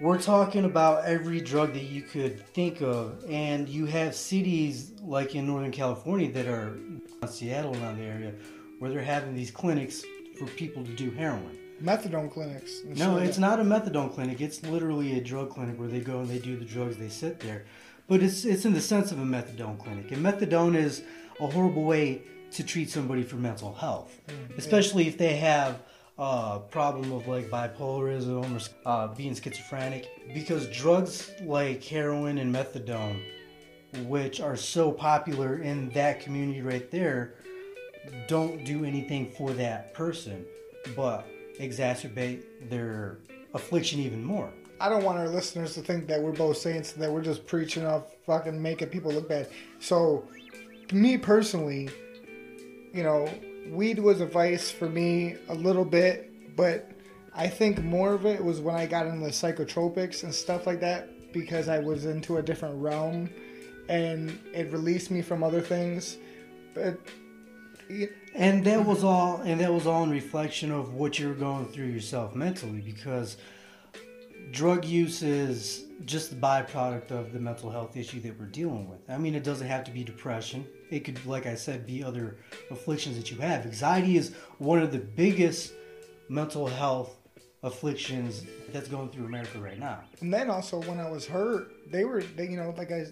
[0.00, 5.34] we're talking about every drug that you could think of, and you have cities like
[5.34, 6.76] in Northern California that are
[7.26, 8.32] Seattle around the area
[8.78, 10.04] where they're having these clinics
[10.36, 11.58] for people to do heroin.
[11.82, 12.82] Methadone clinics.
[12.84, 14.40] No, it's not a methadone clinic.
[14.40, 16.96] It's literally a drug clinic where they go and they do the drugs.
[16.96, 17.64] They sit there,
[18.08, 20.10] but it's it's in the sense of a methadone clinic.
[20.10, 21.02] And methadone is
[21.38, 22.22] a horrible way
[22.52, 25.82] to treat somebody for mental health, mm, especially if they have
[26.18, 33.20] uh, problem of like bipolarism or uh, being schizophrenic because drugs like heroin and methadone,
[34.06, 37.34] which are so popular in that community right there,
[38.28, 40.44] don't do anything for that person
[40.94, 41.26] but
[41.58, 43.18] exacerbate their
[43.54, 44.50] affliction even more.
[44.80, 47.46] I don't want our listeners to think that we're both saints and that we're just
[47.46, 49.48] preaching off fucking making people look bad.
[49.80, 50.28] So,
[50.92, 51.88] me personally,
[52.92, 53.28] you know,
[53.70, 56.90] weed was a vice for me a little bit, but
[57.34, 61.32] I think more of it was when I got into psychotropics and stuff like that
[61.32, 63.30] because I was into a different realm
[63.88, 66.18] and it released me from other things.
[66.74, 66.98] But
[68.34, 71.86] and that was all and that was all in reflection of what you're going through
[71.86, 73.36] yourself mentally because
[74.50, 78.98] drug use is just the byproduct of the mental health issue that we're dealing with.
[79.08, 80.66] I mean, it doesn't have to be depression.
[80.90, 82.36] It could, like I said, be other
[82.70, 83.64] afflictions that you have.
[83.64, 85.72] Anxiety is one of the biggest
[86.28, 87.16] mental health
[87.62, 90.00] afflictions that's going through America right now.
[90.20, 93.06] And then also, when I was hurt, they were, they, you know, like I,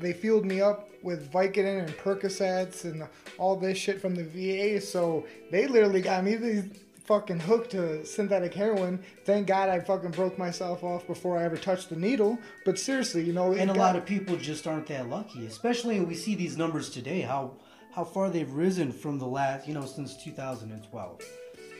[0.00, 3.06] they fueled me up with Vicodin and Percocets and
[3.38, 4.80] all this shit from the VA.
[4.80, 6.64] So they literally got me these
[7.04, 9.02] fucking hooked to synthetic heroin.
[9.24, 12.38] Thank God I fucking broke myself off before I ever touched the needle.
[12.64, 13.78] But seriously, you know, and a got...
[13.78, 15.46] lot of people just aren't that lucky.
[15.46, 17.56] Especially we see these numbers today, how
[17.92, 21.20] how far they've risen from the last, you know, since 2012.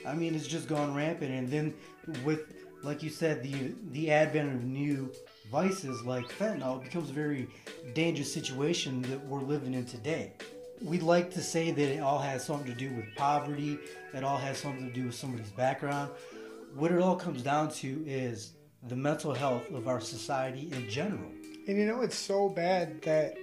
[0.04, 1.30] I mean, it's just gone rampant.
[1.30, 1.74] And then
[2.24, 2.52] with,
[2.82, 5.12] like you said, the the advent of new
[5.50, 7.48] vices like fentanyl, it becomes a very
[7.94, 10.32] dangerous situation that we're living in today.
[10.82, 13.78] we like to say that it all has something to do with poverty,
[14.14, 16.10] it all has something to do with somebody's background.
[16.74, 18.52] What it all comes down to is
[18.88, 21.30] the mental health of our society in general.
[21.66, 23.36] And you know, it's so bad that,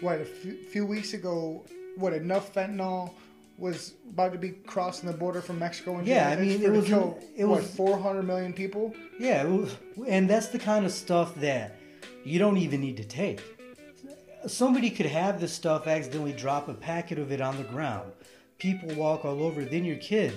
[0.00, 1.64] what, a few, few weeks ago,
[1.96, 3.12] what, enough fentanyl
[3.60, 6.86] was about to be crossing the border from Mexico and Yeah, I mean, it was-
[6.86, 8.94] kill, it was- 400 million people?
[9.18, 9.76] Yeah, was-
[10.08, 11.76] and that's the kind of stuff that
[12.24, 13.40] you don't even need to take.
[14.46, 18.10] Somebody could have this stuff accidentally drop a packet of it on the ground.
[18.58, 19.64] People walk all over.
[19.64, 20.32] Then your kid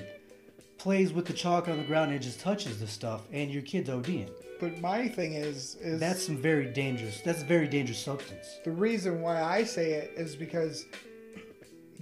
[0.77, 3.89] plays with the chalk on the ground and just touches the stuff, and your kid's
[3.89, 4.29] ODing.
[4.59, 7.21] But my thing is, is That's some very dangerous.
[7.21, 8.59] That's a very dangerous substance.
[8.65, 10.86] the reason why I say it is because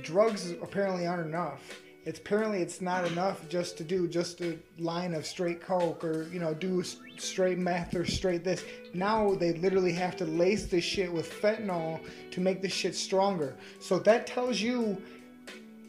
[0.03, 1.81] drugs apparently aren't enough.
[2.03, 6.27] It's apparently it's not enough just to do just a line of straight coke or
[6.29, 6.83] you know do
[7.17, 8.63] straight meth or straight this.
[8.93, 11.99] Now they literally have to lace this shit with fentanyl
[12.31, 13.55] to make this shit stronger.
[13.79, 14.99] So that tells you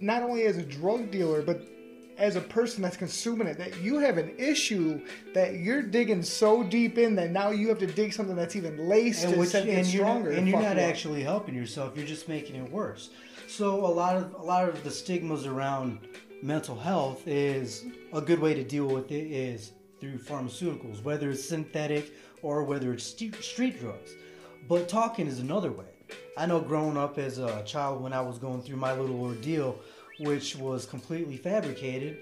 [0.00, 1.66] not only as a drug dealer but
[2.18, 5.00] as a person that's consuming it that you have an issue
[5.34, 8.88] that you're digging so deep in that now you have to dig something that's even
[8.88, 10.30] laced and, which, and you're, stronger.
[10.30, 10.82] not, and you're not up.
[10.82, 11.96] actually helping yourself.
[11.96, 13.10] You're just making it worse.
[13.48, 15.98] So a lot of a lot of the stigmas around
[16.42, 21.44] mental health is a good way to deal with it is through pharmaceuticals, whether it's
[21.44, 24.14] synthetic or whether it's street drugs.
[24.68, 25.86] But talking is another way.
[26.36, 29.78] I know growing up as a child when I was going through my little ordeal,
[30.22, 32.18] which was completely fabricated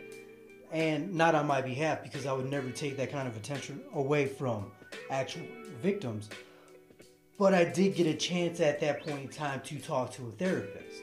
[0.73, 4.27] and not on my behalf because I would never take that kind of attention away
[4.27, 4.71] from
[5.11, 5.47] actual
[5.83, 6.29] victims.
[7.39, 10.31] But I did get a chance at that point in time to talk to a
[10.33, 11.03] therapist.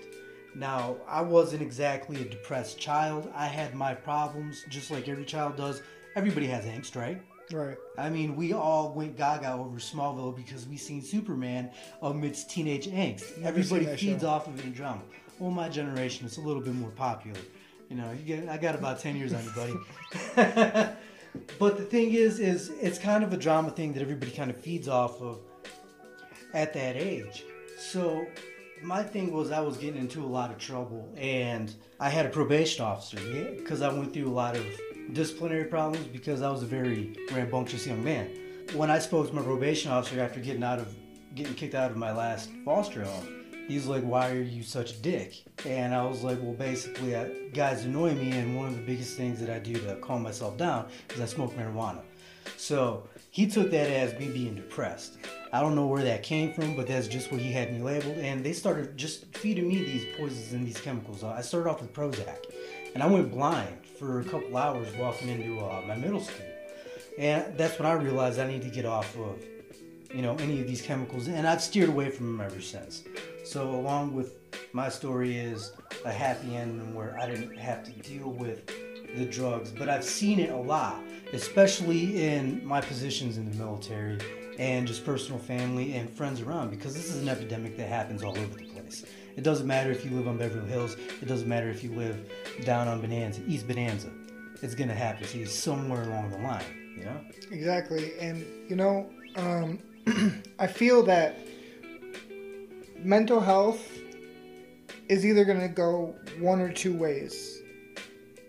[0.55, 3.31] Now, I wasn't exactly a depressed child.
[3.35, 5.81] I had my problems, just like every child does.
[6.15, 7.21] Everybody has angst, right?
[7.51, 7.77] Right.
[7.97, 13.41] I mean, we all went gaga over Smallville because we seen Superman amidst teenage angst.
[13.43, 14.29] Everybody feeds show.
[14.29, 15.01] off of it in drama.
[15.39, 17.39] Well, my generation is a little bit more popular.
[17.89, 19.75] You know, you get, I got about ten years on you, buddy.
[21.59, 24.57] but the thing is, is it's kind of a drama thing that everybody kind of
[24.57, 25.39] feeds off of
[26.53, 27.43] at that age.
[27.77, 28.25] So
[28.81, 32.29] my thing was I was getting into a lot of trouble, and I had a
[32.29, 33.17] probation officer
[33.57, 34.65] because I went through a lot of
[35.13, 38.29] disciplinary problems because I was a very rambunctious young man.
[38.73, 40.93] When I spoke to my probation officer after getting out of
[41.35, 43.36] getting kicked out of my last foster home,
[43.67, 47.29] he's like, "Why are you such a dick?" And I was like, "Well, basically, I,
[47.53, 50.57] guys annoy me, and one of the biggest things that I do to calm myself
[50.57, 52.01] down is I smoke marijuana."
[52.55, 55.17] So he took that as me being depressed.
[55.53, 58.17] I don't know where that came from, but that's just what he had me labeled.
[58.17, 61.23] And they started just feeding me these poisons and these chemicals.
[61.23, 62.45] I started off with Prozac,
[62.93, 66.45] and I went blind for a couple hours walking into uh, my middle school.
[67.17, 69.43] And that's when I realized I need to get off of,
[70.13, 71.27] you know, any of these chemicals.
[71.27, 73.03] And I've steered away from them ever since.
[73.47, 74.33] So along with
[74.73, 75.71] my story is
[76.03, 78.69] a happy ending where I didn't have to deal with
[79.15, 84.19] the drugs, but I've seen it a lot, especially in my positions in the military
[84.59, 88.37] and just personal family and friends around because this is an epidemic that happens all
[88.37, 89.05] over the place.
[89.37, 92.29] It doesn't matter if you live on Beverly Hills, it doesn't matter if you live
[92.65, 94.09] down on Bonanza, East Bonanza.
[94.61, 96.65] It's gonna happen to you somewhere along the line,
[96.97, 97.21] you know?
[97.49, 98.11] Exactly.
[98.19, 99.79] And, you know, um,
[100.59, 101.37] I feel that
[102.99, 103.99] mental health
[105.09, 107.61] is either going to go one or two ways.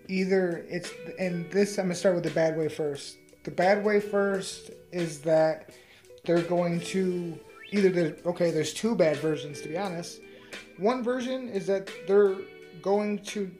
[0.08, 3.18] Either it's, and this, I'm going to start with the bad way first.
[3.44, 5.70] The bad way first is that
[6.24, 7.38] they're going to
[7.70, 10.20] either, there, okay, there's two bad versions, to be honest.
[10.78, 12.36] One version is that they're
[12.82, 13.50] going to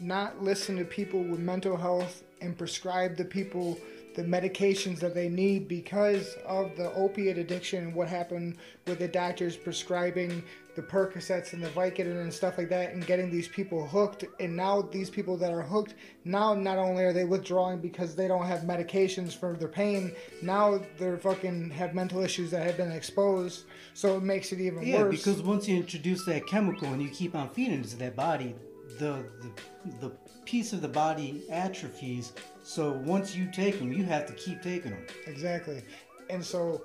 [0.00, 3.78] not listen to people with mental health and prescribe the people
[4.14, 9.08] the medications that they need because of the opiate addiction and what happened with the
[9.08, 10.42] doctors prescribing
[10.76, 14.24] the Percocets and the Vicodin and stuff like that and getting these people hooked.
[14.40, 18.26] And now these people that are hooked, now not only are they withdrawing because they
[18.26, 22.90] don't have medications for their pain, now they're fucking have mental issues that have been
[22.92, 23.64] exposed.
[23.94, 25.16] So it makes it even Yeah, worse.
[25.24, 28.56] because once you introduce that chemical and you keep on feeding it to that body,
[28.98, 29.50] the, the
[30.00, 30.10] the
[30.44, 32.32] piece of the body atrophies.
[32.62, 35.06] So once you take them, you have to keep taking them.
[35.26, 35.82] Exactly.
[36.30, 36.82] And so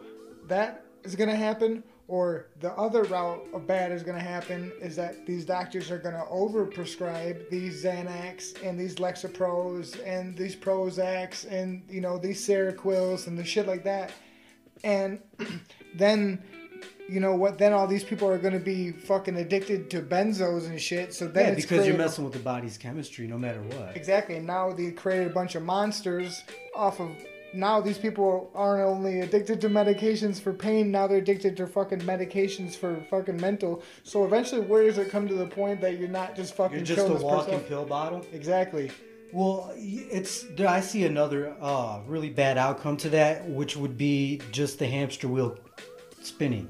[0.48, 1.84] that is going to happen.
[2.08, 6.00] Or the other route of bad is going to happen is that these doctors are
[6.00, 12.46] going to overprescribe these Xanax and these Lexapros and these Prozacs and, you know, these
[12.46, 14.12] Seroquels and the shit like that.
[14.84, 15.22] And
[15.94, 16.42] then,
[17.10, 17.57] you know what?
[17.57, 21.14] Then all these people are going to be fucking addicted to benzos and shit.
[21.14, 23.95] So then Yeah, because you're messing with the body's chemistry, no matter what.
[23.95, 24.36] Exactly.
[24.36, 26.43] And now they created a bunch of monsters
[26.76, 27.12] off of
[27.53, 32.01] now these people aren't only addicted to medications for pain, now they're addicted to fucking
[32.01, 33.84] medications for fucking mental.
[34.03, 36.86] So eventually, where does it come to the point that you're not just fucking You're
[36.86, 37.68] just a walking person?
[37.68, 38.26] pill bottle.
[38.34, 38.91] Exactly.
[39.32, 44.80] Well, it's I see another uh, really bad outcome to that, which would be just
[44.80, 45.57] the hamster wheel
[46.22, 46.70] spinning.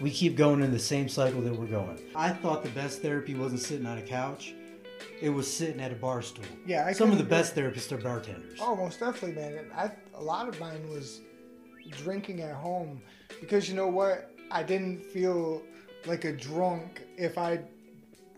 [0.00, 2.00] We keep going in the same cycle that we're going.
[2.14, 4.54] I thought the best therapy wasn't sitting on a couch;
[5.20, 6.44] it was sitting at a bar stool.
[6.66, 8.58] Yeah, I Some of the best therapists are bartenders.
[8.62, 9.58] Oh, most definitely, man.
[9.58, 11.20] And I a lot of mine was
[11.90, 13.02] drinking at home
[13.40, 14.30] because you know what?
[14.50, 15.62] I didn't feel
[16.06, 17.60] like a drunk if I,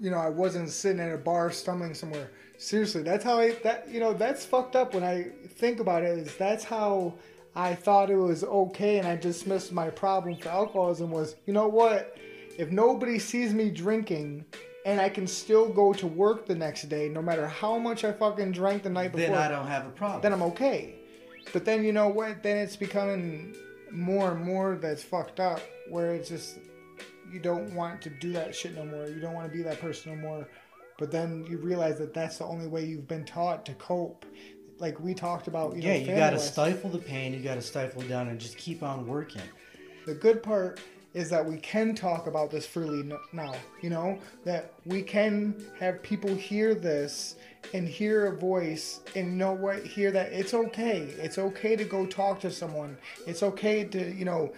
[0.01, 2.31] you know, I wasn't sitting at a bar stumbling somewhere.
[2.59, 6.19] Seriously, that's how I that you know that's fucked up when I think about it.
[6.19, 7.15] Is that's how
[7.55, 11.11] I thought it was okay, and I dismissed my problem for alcoholism.
[11.11, 12.17] Was you know what?
[12.59, 14.45] If nobody sees me drinking.
[14.85, 18.11] And I can still go to work the next day, no matter how much I
[18.11, 20.23] fucking drank the night before then I don't have a problem.
[20.23, 20.97] then I'm okay.
[21.53, 22.43] But then you know what?
[22.43, 23.55] Then it's becoming
[23.93, 26.59] more and more that's fucked up, where it's just
[27.33, 29.07] you don't want to do that shit no more.
[29.07, 30.49] You don't want to be that person no more.
[30.99, 34.27] But then you realize that that's the only way you've been taught to cope.
[34.83, 37.33] Like we talked about, you yeah, know, you got to stifle the pain.
[37.33, 39.41] You got to stifle it down and just keep on working.
[40.07, 40.81] The good part
[41.15, 43.55] is that we can talk about this freely now.
[43.81, 47.37] You know that we can have people hear this
[47.73, 51.85] and hear a voice and you know what hear that it's okay it's okay to
[51.85, 54.53] go talk to someone it's okay to you know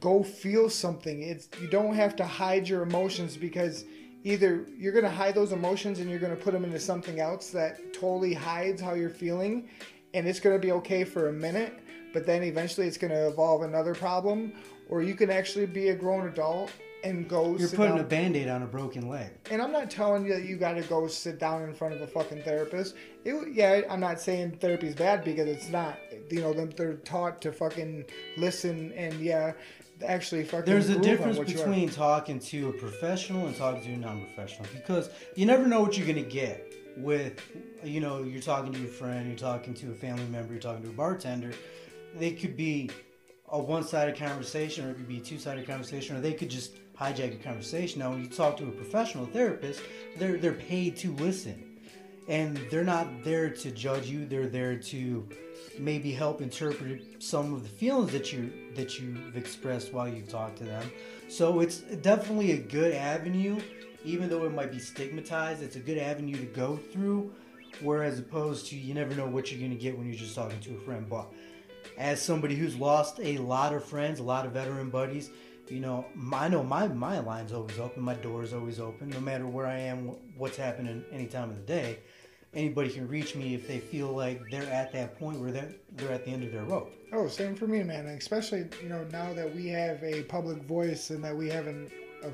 [0.00, 3.84] go feel something it's you don't have to hide your emotions because
[4.26, 7.20] either you're going to hide those emotions and you're going to put them into something
[7.20, 9.68] else that totally hides how you're feeling
[10.14, 11.78] and it's going to be okay for a minute
[12.12, 14.52] but then eventually it's going to evolve another problem
[14.88, 16.72] or you can actually be a grown adult
[17.04, 18.00] and go You're putting down.
[18.00, 19.30] a band-aid on a broken leg.
[19.50, 22.00] And I'm not telling you that you got to go sit down in front of
[22.00, 22.96] a fucking therapist.
[23.24, 25.98] It, yeah, I'm not saying therapy's bad because it's not.
[26.30, 28.06] You know, them they're taught to fucking
[28.36, 29.52] listen and yeah,
[30.04, 30.66] actually fucking.
[30.66, 31.66] There's a difference what you are.
[31.66, 35.96] between talking to a professional and talking to a non-professional because you never know what
[35.96, 37.40] you're gonna get with,
[37.84, 40.82] you know, you're talking to your friend, you're talking to a family member, you're talking
[40.82, 41.52] to a bartender.
[42.16, 42.90] They could be
[43.50, 47.34] a one-sided conversation, or it could be a two-sided conversation, or they could just hijack
[47.34, 48.00] a conversation.
[48.00, 49.82] Now, when you talk to a professional therapist,
[50.16, 51.78] they're they're paid to listen,
[52.28, 54.26] and they're not there to judge you.
[54.26, 55.28] They're there to
[55.78, 60.58] maybe help interpret some of the feelings that you that you've expressed while you've talked
[60.58, 60.90] to them.
[61.28, 63.60] So it's definitely a good avenue,
[64.04, 65.62] even though it might be stigmatized.
[65.62, 67.32] It's a good avenue to go through,
[67.80, 70.76] whereas opposed to you never know what you're gonna get when you're just talking to
[70.76, 71.08] a friend.
[71.08, 71.32] But
[71.98, 75.30] as somebody who's lost a lot of friends, a lot of veteran buddies,
[75.68, 79.20] you know, I know my my line's always open, my door is always open, no
[79.20, 81.98] matter where I am, what's happening any time of the day.
[82.54, 86.12] Anybody can reach me if they feel like they're at that point where they're they're
[86.12, 86.90] at the end of their rope.
[87.12, 88.06] Oh, same for me, man.
[88.06, 91.90] Especially you know now that we have a public voice and that we have an,
[92.24, 92.28] a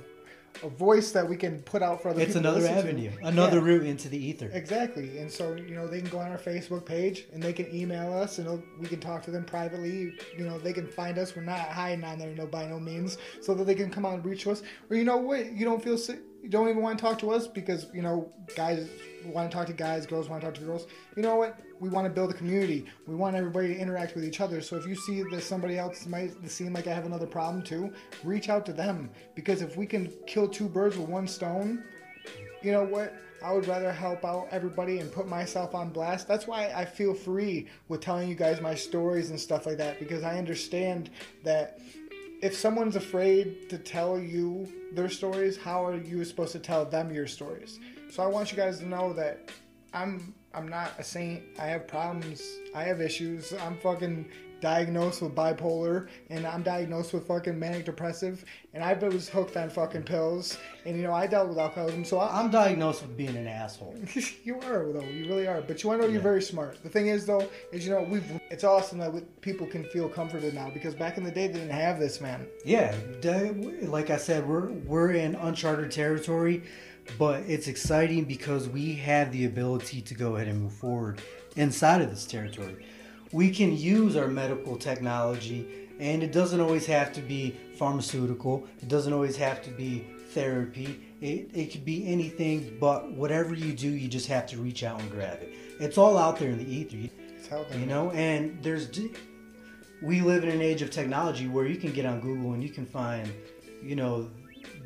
[0.64, 2.42] a voice that we can put out for other It's people.
[2.42, 3.06] to another listen to.
[3.06, 3.64] avenue, another Yeah.
[3.64, 4.48] route into the ether.
[4.52, 7.74] Exactly, and so you know they can go on our Facebook page and they can
[7.74, 10.12] email us and we can talk to them privately.
[10.38, 11.34] You know they can find us.
[11.34, 14.14] We're not hiding on there, no by no means, so that they can come out
[14.14, 14.62] and reach us.
[14.88, 17.46] Or you know what, you don't feel sick, don't even want to talk to us
[17.46, 18.88] because you know guys
[19.24, 20.86] want to talk to guys, girls want to talk to girls.
[21.16, 21.58] You know what?
[21.80, 22.86] We want to build a community.
[23.06, 24.60] We want everybody to interact with each other.
[24.60, 27.92] So if you see that somebody else might seem like I have another problem too,
[28.24, 31.84] reach out to them because if we can kill two birds with one stone,
[32.62, 33.14] you know what?
[33.44, 36.28] I would rather help out everybody and put myself on blast.
[36.28, 39.98] That's why I feel free with telling you guys my stories and stuff like that
[39.98, 41.10] because I understand
[41.42, 41.80] that
[42.42, 47.14] if someone's afraid to tell you their stories, how are you supposed to tell them
[47.14, 47.78] your stories?
[48.10, 49.50] So I want you guys to know that
[49.94, 51.44] I'm I'm not a saint.
[51.58, 52.42] I have problems.
[52.74, 53.54] I have issues.
[53.54, 54.28] I'm fucking
[54.62, 59.68] diagnosed with bipolar and I'm diagnosed with fucking manic depressive and I was hooked on
[59.68, 60.56] fucking pills
[60.86, 63.94] and you know I dealt with alcoholism so I, I'm diagnosed with being an asshole.
[64.44, 66.22] you are though you really are but you want to know you're Yeah.
[66.32, 69.84] very smart the thing is though is you know we've it's awesome that people can
[69.90, 72.94] feel comforted now because back in the day they didn't have this man Yeah,
[73.82, 76.62] like I said, we're we're in uncharted territory,
[77.18, 81.20] but it's exciting because we have the ability to go ahead and move forward
[81.56, 82.86] inside of this territory.
[83.32, 88.66] We can use our medical technology, and it doesn't always have to be pharmaceutical.
[88.80, 91.00] It doesn't always have to be therapy.
[91.20, 95.00] It, it could be anything, but whatever you do, you just have to reach out
[95.00, 95.54] and grab it.
[95.80, 97.10] It's all out there in the ether.
[97.36, 98.88] it's how they You know, and there's
[100.02, 102.70] we live in an age of technology where you can get on Google and you
[102.70, 103.32] can find,
[103.82, 104.28] you know,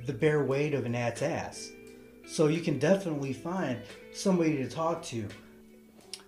[0.05, 1.71] the bare weight of an ad's ass.
[2.27, 3.81] So you can definitely find
[4.13, 5.27] somebody to talk to.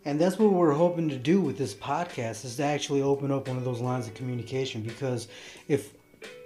[0.04, 3.48] And that's what we're hoping to do with this podcast is to actually open up
[3.48, 5.28] one of those lines of communication because
[5.66, 5.94] if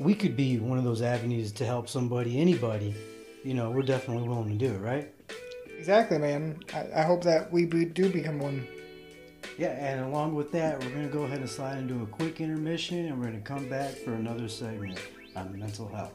[0.01, 2.95] we could be one of those avenues to help somebody, anybody,
[3.45, 5.13] you know, we're definitely willing to do it, right?
[5.79, 6.59] Exactly, man.
[6.75, 8.67] I, I hope that we be, do become one.
[9.59, 12.41] Yeah, and along with that, we're going to go ahead and slide into a quick
[12.41, 14.99] intermission and we're going to come back for another segment
[15.37, 16.15] on mental health.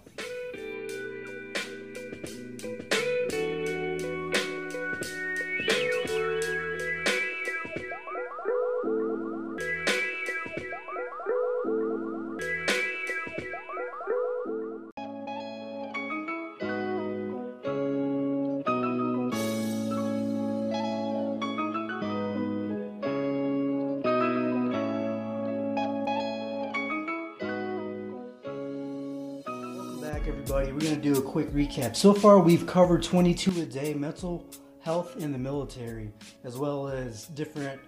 [31.38, 31.96] Quick recap.
[31.96, 34.44] So far, we've covered 22 a day mental
[34.80, 36.12] health in the military,
[36.44, 37.80] as well as different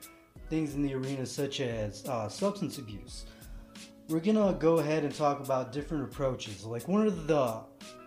[0.51, 3.25] things in the arena, such as uh, substance abuse.
[4.07, 6.63] We're to go ahead and talk about different approaches.
[6.63, 7.61] Like one of the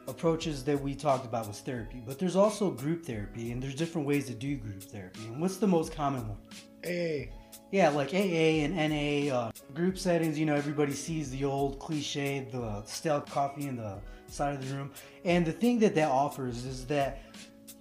[0.07, 4.07] approaches that we talked about was therapy, but there's also group therapy, and there's different
[4.07, 5.24] ways to do group therapy.
[5.24, 6.38] And what's the most common one?
[6.86, 7.32] AA.
[7.72, 10.38] Yeah, like AA and NA uh, group settings.
[10.38, 13.99] You know, everybody sees the old cliche, the stale coffee and the
[14.32, 14.90] side of the room.
[15.24, 17.22] And the thing that that offers is that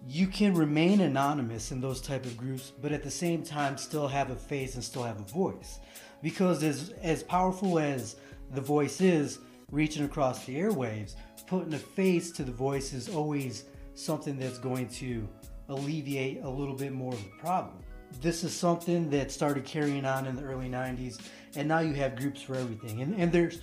[0.08, 4.08] you can remain anonymous in those type of groups, but at the same time still
[4.08, 5.80] have a face and still have a voice.
[6.22, 8.16] Because as as powerful as
[8.54, 9.40] the voice is,
[9.72, 11.16] reaching across the airwaves,
[11.48, 15.28] putting a face to the voice is always something that's going to
[15.70, 17.78] alleviate a little bit more of the problem
[18.20, 21.20] this is something that started carrying on in the early 90s
[21.56, 23.60] and now you have groups for everything and, and there's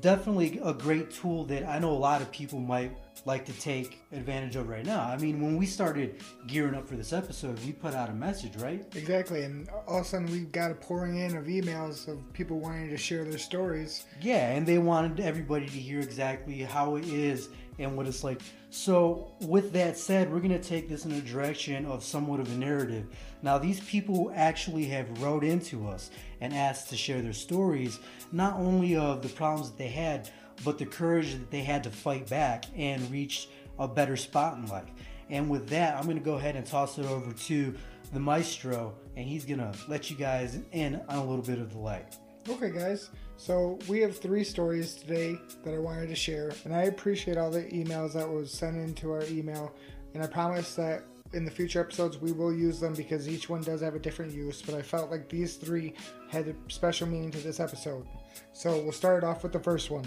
[0.00, 2.96] definitely a great tool that i know a lot of people might
[3.26, 5.02] like to take advantage of right now.
[5.02, 8.56] I mean when we started gearing up for this episode we put out a message
[8.56, 8.84] right?
[8.94, 12.60] Exactly, and all of a sudden we've got a pouring in of emails of people
[12.60, 14.06] wanting to share their stories.
[14.22, 17.48] yeah and they wanted everybody to hear exactly how it is
[17.78, 18.40] and what it's like.
[18.70, 22.50] So with that said we're going to take this in a direction of somewhat of
[22.52, 23.06] a narrative.
[23.42, 26.10] Now these people actually have wrote into us
[26.40, 27.98] and asked to share their stories
[28.30, 30.30] not only of the problems that they had
[30.64, 33.48] but the courage that they had to fight back and reach
[33.78, 34.90] a better spot in life
[35.30, 37.74] and with that i'm going to go ahead and toss it over to
[38.12, 41.72] the maestro and he's going to let you guys in on a little bit of
[41.72, 42.16] the light
[42.48, 43.10] Okay, guys.
[43.36, 47.50] So we have three stories today that I wanted to share, and I appreciate all
[47.50, 49.74] the emails that was sent into our email.
[50.14, 51.02] And I promise that
[51.32, 54.32] in the future episodes we will use them because each one does have a different
[54.32, 54.62] use.
[54.62, 55.94] But I felt like these three
[56.30, 58.06] had a special meaning to this episode.
[58.52, 60.04] So we'll start off with the first one.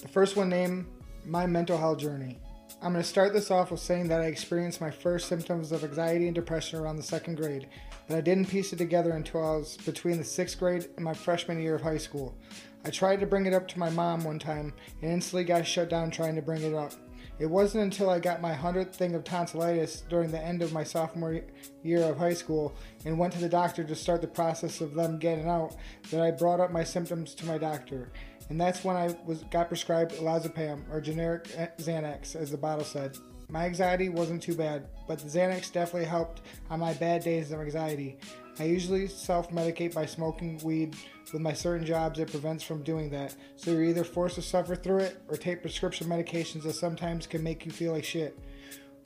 [0.00, 0.86] The first one named
[1.26, 2.38] My Mental Health Journey.
[2.80, 5.82] I'm going to start this off with saying that I experienced my first symptoms of
[5.82, 7.66] anxiety and depression around the second grade,
[8.06, 11.14] but I didn't piece it together until I was between the sixth grade and my
[11.14, 12.36] freshman year of high school.
[12.84, 14.72] I tried to bring it up to my mom one time
[15.02, 16.92] and instantly got shut down trying to bring it up.
[17.40, 20.84] It wasn't until I got my 100th thing of tonsillitis during the end of my
[20.84, 21.40] sophomore
[21.82, 22.74] year of high school
[23.04, 25.74] and went to the doctor to start the process of them getting out
[26.10, 28.12] that I brought up my symptoms to my doctor.
[28.50, 32.84] And that's when I was got prescribed Lorazepam or generic eh, Xanax, as the bottle
[32.84, 33.16] said.
[33.50, 37.60] My anxiety wasn't too bad, but the Xanax definitely helped on my bad days of
[37.60, 38.18] anxiety.
[38.58, 40.96] I usually self medicate by smoking weed.
[41.32, 43.36] With my certain jobs, it prevents from doing that.
[43.56, 47.42] So you're either forced to suffer through it or take prescription medications that sometimes can
[47.42, 48.38] make you feel like shit.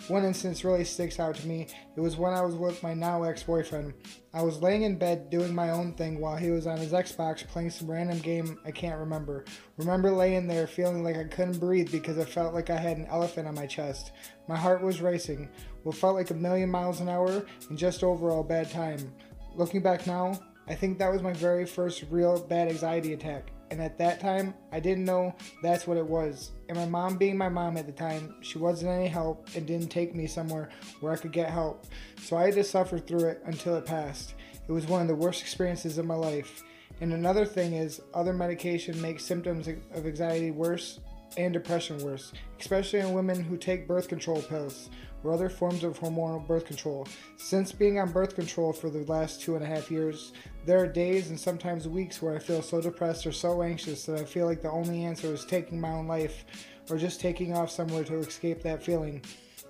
[0.08, 1.68] One instance really sticks out to me.
[1.96, 3.94] It was when I was with my now ex boyfriend.
[4.34, 7.46] I was laying in bed doing my own thing while he was on his Xbox
[7.46, 9.44] playing some random game I can't remember.
[9.76, 13.06] Remember laying there feeling like I couldn't breathe because I felt like I had an
[13.06, 14.10] elephant on my chest.
[14.48, 15.48] My heart was racing,
[15.84, 19.14] what felt like a million miles an hour, and just overall bad time.
[19.54, 23.51] Looking back now, I think that was my very first real bad anxiety attack.
[23.72, 26.50] And at that time, I didn't know that's what it was.
[26.68, 29.88] And my mom, being my mom at the time, she wasn't any help and didn't
[29.88, 30.68] take me somewhere
[31.00, 31.86] where I could get help.
[32.20, 34.34] So I had to suffer through it until it passed.
[34.68, 36.64] It was one of the worst experiences of my life.
[37.00, 41.00] And another thing is, other medication makes symptoms of anxiety worse
[41.38, 44.90] and depression worse, especially in women who take birth control pills
[45.24, 47.06] or other forms of hormonal birth control.
[47.36, 50.32] Since being on birth control for the last two and a half years,
[50.66, 54.20] there are days and sometimes weeks where I feel so depressed or so anxious that
[54.20, 56.44] I feel like the only answer is taking my own life
[56.90, 59.22] or just taking off somewhere to escape that feeling.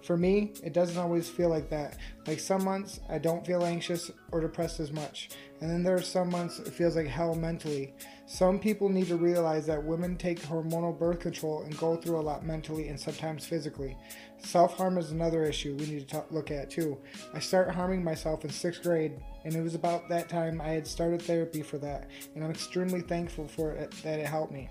[0.03, 1.97] For me, it doesn't always feel like that.
[2.27, 5.31] Like some months, I don't feel anxious or depressed as much.
[5.61, 7.95] And then there are some months it feels like hell mentally.
[8.27, 12.21] Some people need to realize that women take hormonal birth control and go through a
[12.21, 13.97] lot mentally and sometimes physically.
[14.45, 16.99] Self harm is another issue we need to talk, look at too.
[17.33, 20.87] I started harming myself in sixth grade, and it was about that time I had
[20.87, 24.69] started therapy for that, and I'm extremely thankful for it that it helped me.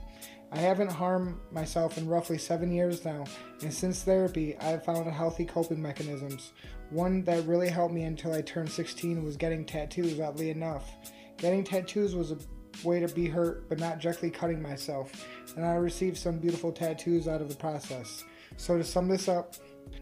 [0.51, 3.23] I haven't harmed myself in roughly seven years now,
[3.61, 6.51] and since therapy, I have found healthy coping mechanisms.
[6.89, 10.91] One that really helped me until I turned 16 was getting tattoos, oddly enough.
[11.37, 12.37] Getting tattoos was a
[12.83, 17.29] way to be hurt, but not directly cutting myself, and I received some beautiful tattoos
[17.29, 18.25] out of the process.
[18.57, 19.55] So, to sum this up,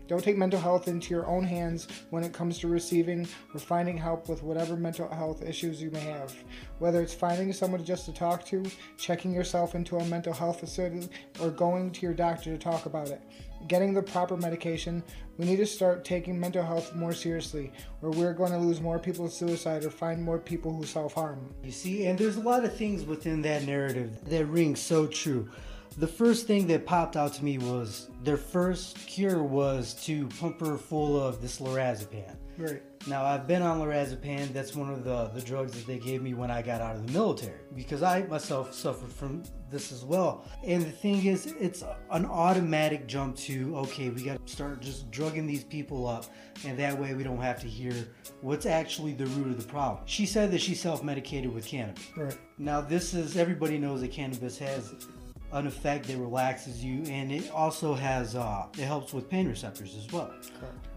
[0.09, 3.95] don't take mental health into your own hands when it comes to receiving or finding
[3.95, 6.33] help with whatever mental health issues you may have.
[6.79, 8.65] Whether it's finding someone just to talk to,
[8.97, 13.09] checking yourself into a mental health facility, or going to your doctor to talk about
[13.09, 13.21] it.
[13.67, 15.03] Getting the proper medication,
[15.37, 17.71] we need to start taking mental health more seriously,
[18.01, 21.13] or we're going to lose more people to suicide or find more people who self
[21.13, 21.53] harm.
[21.63, 25.49] You see, and there's a lot of things within that narrative that ring so true.
[25.97, 30.59] The first thing that popped out to me was their first cure was to pump
[30.61, 32.35] her full of this lorazepam.
[32.57, 32.81] Right.
[33.07, 34.51] Now I've been on lorazepam.
[34.51, 37.07] That's one of the the drugs that they gave me when I got out of
[37.07, 40.45] the military because I myself suffered from this as well.
[40.63, 45.09] And the thing is, it's an automatic jump to okay, we got to start just
[45.09, 46.25] drugging these people up,
[46.65, 47.93] and that way we don't have to hear
[48.41, 50.03] what's actually the root of the problem.
[50.05, 52.05] She said that she self-medicated with cannabis.
[52.17, 52.37] Right.
[52.57, 55.07] Now this is everybody knows that cannabis has
[55.51, 59.95] an effect that relaxes you and it also has uh, it helps with pain receptors
[59.95, 60.31] as well.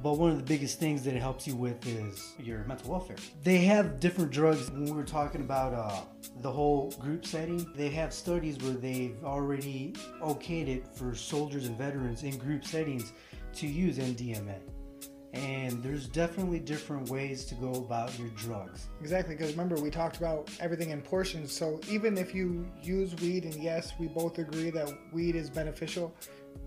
[0.03, 3.17] But one of the biggest things that it helps you with is your mental welfare.
[3.45, 4.71] They have different drugs.
[4.71, 6.01] When we were talking about uh,
[6.41, 11.77] the whole group setting they have studies where they've already okayed it for soldiers and
[11.77, 13.13] veterans in group settings
[13.55, 14.57] to use mdma
[15.33, 20.17] and there's definitely different ways to go about your drugs Exactly, because remember we talked
[20.17, 21.53] about everything in portions.
[21.53, 26.15] So even if you use weed, and yes, we both agree that weed is beneficial,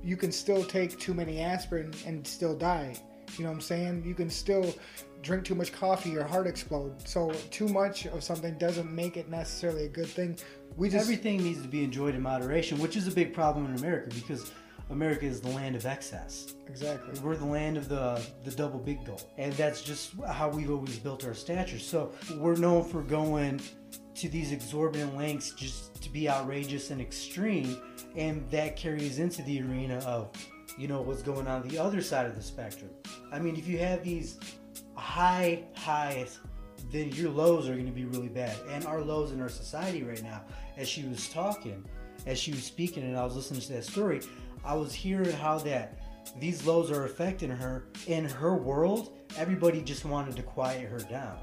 [0.04, 2.96] you can still take too many aspirin and still die.
[3.38, 4.04] You know what I'm saying?
[4.06, 4.74] You can still
[5.22, 7.08] drink too much coffee, your heart explode.
[7.08, 10.38] So too much of something doesn't make it necessarily a good thing.
[10.78, 13.80] We just everything needs to be enjoyed in moderation which is a big problem in
[13.80, 14.52] america because
[14.90, 19.06] america is the land of excess exactly We're the land of the the double Big
[19.06, 21.80] Gulp, and that's just how we've always built our stature.
[21.80, 23.62] So we're known for going
[24.16, 27.78] to these exorbitant lengths just to be outrageous and extreme,
[28.16, 30.32] and that carries into the arena of,
[30.78, 32.92] you know, what's going on the other side of the spectrum.
[33.32, 34.40] I mean, if you have these
[34.96, 36.40] high highs,
[36.92, 38.56] then your lows are going to be really bad.
[38.70, 40.44] And our lows in our society right now,
[40.78, 41.84] as she was talking,
[42.26, 44.22] as she was speaking, and I was listening to that story,
[44.66, 45.98] I was hearing how that
[46.40, 49.14] these lows are affecting her in her world.
[49.38, 51.38] Everybody just wanted to quiet her down.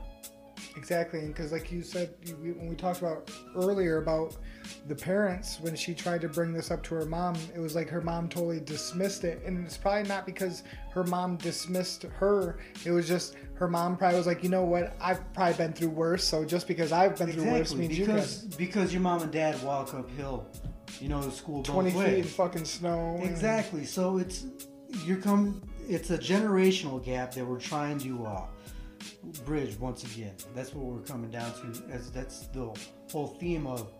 [0.76, 4.36] Exactly, and because like you said when we talked about earlier about
[4.88, 7.88] the parents when she tried to bring this up to her mom, it was like
[7.88, 12.58] her mom totally dismissed it, and it's probably not because her mom dismissed her.
[12.84, 15.90] It was just her mom probably was like, you know what, I've probably been through
[15.90, 18.50] worse, so just because I've been through worse means you because can.
[18.56, 20.46] because your mom and dad walk uphill,
[21.00, 23.20] you know, the school Twenty feet in fucking snow.
[23.22, 23.84] Exactly.
[23.84, 24.46] So it's
[25.04, 25.62] you're come.
[25.88, 28.46] It's a generational gap that we're trying to uh,
[29.44, 30.34] bridge once again.
[30.54, 31.92] That's what we're coming down to.
[31.92, 32.72] As that's the
[33.10, 33.90] whole theme of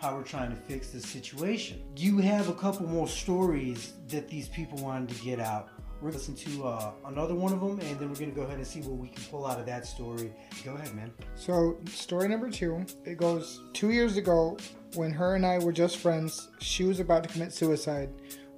[0.00, 1.82] how we're trying to fix this situation.
[1.96, 5.68] You have a couple more stories that these people wanted to get out.
[6.00, 8.56] We're gonna listen to uh, another one of them, and then we're gonna go ahead
[8.56, 10.32] and see what we can pull out of that story.
[10.64, 11.12] Go ahead, man.
[11.34, 14.56] So, story number two, it goes two years ago
[14.94, 18.08] when her and I were just friends, she was about to commit suicide.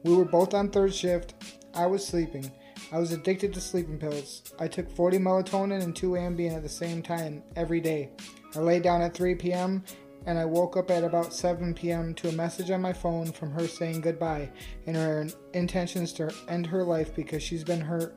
[0.05, 1.34] We were both on third shift.
[1.74, 2.51] I was sleeping.
[2.93, 4.43] I was addicted to sleeping pills.
[4.59, 8.11] I took 40 melatonin and 2 Ambien at the same time every day.
[8.55, 9.82] I lay down at 3 p.m.
[10.27, 12.14] and I woke up at about 7 p.m.
[12.14, 14.51] to a message on my phone from her saying goodbye
[14.87, 18.16] and her intentions to end her life because she's been hurt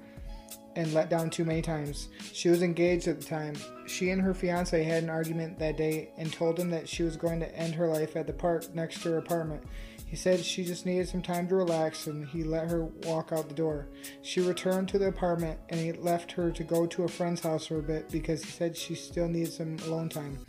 [0.75, 2.09] and let down too many times.
[2.33, 3.55] She was engaged at the time.
[3.87, 7.15] She and her fiance had an argument that day and told him that she was
[7.15, 9.63] going to end her life at the park next to her apartment.
[10.05, 13.49] He said she just needed some time to relax and he let her walk out
[13.49, 13.87] the door.
[14.21, 17.67] She returned to the apartment and he left her to go to a friend's house
[17.67, 20.45] for a bit because he said she still needed some alone time.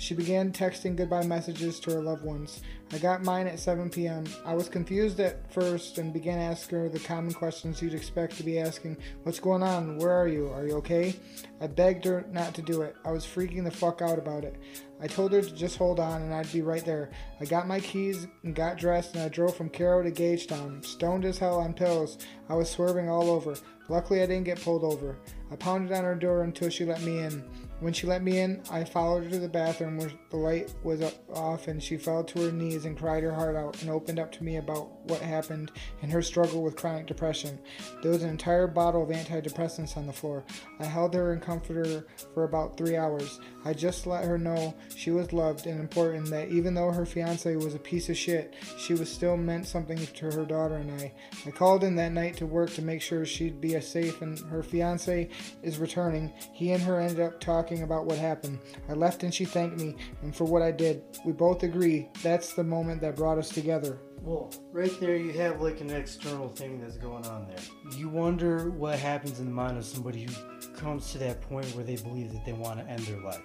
[0.00, 2.62] She began texting goodbye messages to her loved ones.
[2.90, 4.24] I got mine at 7 p.m.
[4.46, 8.42] I was confused at first and began asking her the common questions you'd expect to
[8.42, 9.98] be asking What's going on?
[9.98, 10.48] Where are you?
[10.48, 11.14] Are you okay?
[11.60, 12.96] I begged her not to do it.
[13.04, 14.56] I was freaking the fuck out about it.
[15.02, 17.10] I told her to just hold on and I'd be right there.
[17.38, 21.26] I got my keys and got dressed and I drove from Caro to Gagetown, stoned
[21.26, 22.16] as hell on pills.
[22.48, 23.54] I was swerving all over.
[23.90, 25.18] Luckily, I didn't get pulled over.
[25.52, 27.44] I pounded on her door until she let me in.
[27.80, 31.02] When she let me in, I followed her to the bathroom where the light was
[31.32, 34.30] off and she fell to her knees and cried her heart out and opened up
[34.32, 37.58] to me about what happened and her struggle with chronic depression.
[38.02, 40.44] There was an entire bottle of antidepressants on the floor.
[40.78, 43.40] I held her and comforted her for about three hours.
[43.64, 47.54] I just let her know she was loved and important, that even though her fiance
[47.56, 51.12] was a piece of shit, she was still meant something to her daughter and I.
[51.46, 54.62] I called in that night to work to make sure she'd be safe and her
[54.62, 55.28] fiance
[55.62, 56.32] is returning.
[56.52, 58.58] He and her ended up talking about what happened.
[58.88, 61.02] I left and she thanked me and for what I did.
[61.24, 63.98] We both agree that's the moment that brought us together.
[64.22, 67.96] Well, right there you have like an external thing that's going on there.
[67.96, 71.84] You wonder what happens in the mind of somebody who comes to that point where
[71.84, 73.42] they believe that they want to end their life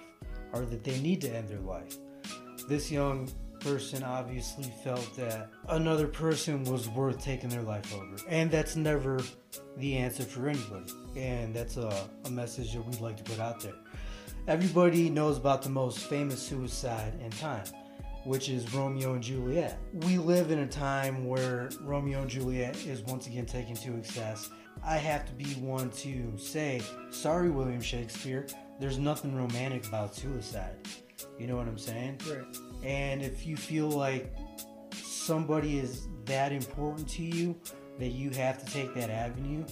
[0.52, 1.96] or that they need to end their life.
[2.68, 3.28] This young
[3.60, 8.16] person obviously felt that another person was worth taking their life over.
[8.28, 9.20] And that's never
[9.78, 10.92] the answer for anybody.
[11.16, 13.74] And that's a, a message that we'd like to put out there.
[14.46, 17.64] Everybody knows about the most famous suicide in time,
[18.26, 19.78] which is Romeo and Juliet.
[19.92, 24.50] We live in a time where Romeo and Juliet is once again taken to excess.
[24.84, 28.46] I have to be one to say, sorry, William Shakespeare,
[28.80, 30.74] there's nothing romantic about suicide.
[31.38, 32.20] You know what I'm saying?
[32.28, 32.44] Right.
[32.84, 34.34] And if you feel like
[34.92, 37.56] somebody is that important to you
[38.00, 39.64] that you have to take that avenue,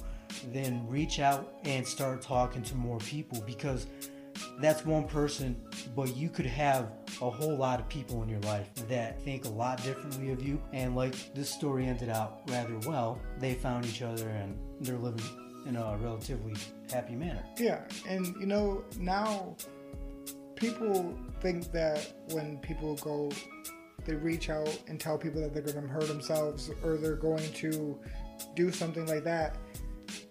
[0.53, 3.87] then reach out and start talking to more people because
[4.61, 5.57] that's one person,
[5.95, 9.49] but you could have a whole lot of people in your life that think a
[9.49, 10.61] lot differently of you.
[10.73, 15.25] And like this story ended out rather well, they found each other and they're living
[15.67, 16.55] in a relatively
[16.93, 17.43] happy manner.
[17.59, 19.57] Yeah, and you know, now
[20.57, 23.31] people think that when people go,
[24.05, 27.51] they reach out and tell people that they're going to hurt themselves or they're going
[27.55, 27.99] to
[28.55, 29.57] do something like that,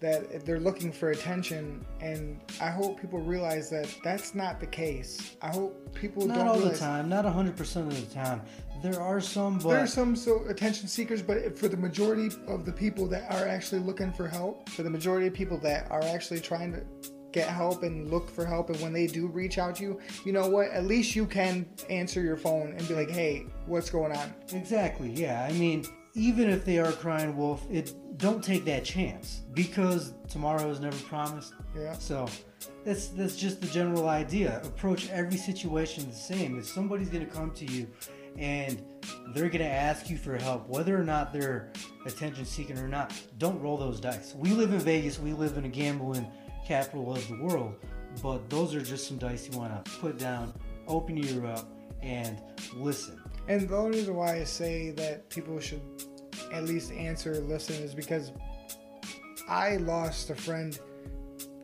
[0.00, 1.84] that they're looking for attention.
[2.00, 5.36] And I hope people realize that that's not the case.
[5.42, 8.42] I hope people not don't all realize the time, not 100% of the time.
[8.82, 12.66] There are some, but there are some so attention seekers, but for the majority of
[12.66, 16.02] the people that are actually looking for help, for the majority of people that are
[16.02, 16.84] actually trying to
[17.32, 20.32] get help and look for help, and when they do reach out to you, you
[20.32, 20.68] know what?
[20.68, 25.10] At least you can answer your phone and be like, "Hey, what's going on?" Exactly.
[25.10, 25.48] Yeah.
[25.48, 30.70] I mean, even if they are crying wolf, it don't take that chance because tomorrow
[30.70, 31.54] is never promised.
[31.76, 31.94] Yeah.
[31.94, 32.28] So
[32.84, 34.60] that's that's just the general idea.
[34.64, 36.56] Approach every situation the same.
[36.58, 37.88] If somebody's gonna come to you
[38.38, 38.80] and
[39.34, 41.72] they're gonna ask you for help, whether or not they're
[42.06, 44.34] attention seeking or not, don't roll those dice.
[44.36, 45.18] We live in Vegas.
[45.18, 46.30] We live in a gambling
[46.64, 47.74] capital of the world,
[48.22, 50.52] but those are just some dice you want to put down.
[50.86, 51.68] Open your ear up
[52.02, 52.40] and
[52.76, 53.20] listen.
[53.48, 55.82] And the only reason why I say that people should
[56.52, 58.32] at least answer or listen is because
[59.48, 60.78] I lost a friend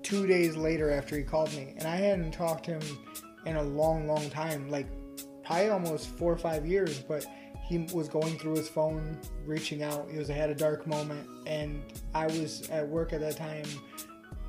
[0.03, 2.99] two days later after he called me, and I hadn't talked to him
[3.47, 4.87] in a long, long time like
[5.45, 7.25] probably almost four or five years, but
[7.67, 10.11] he was going through his phone, reaching out.
[10.11, 11.83] He was had a dark moment, and
[12.15, 13.65] I was at work at that time,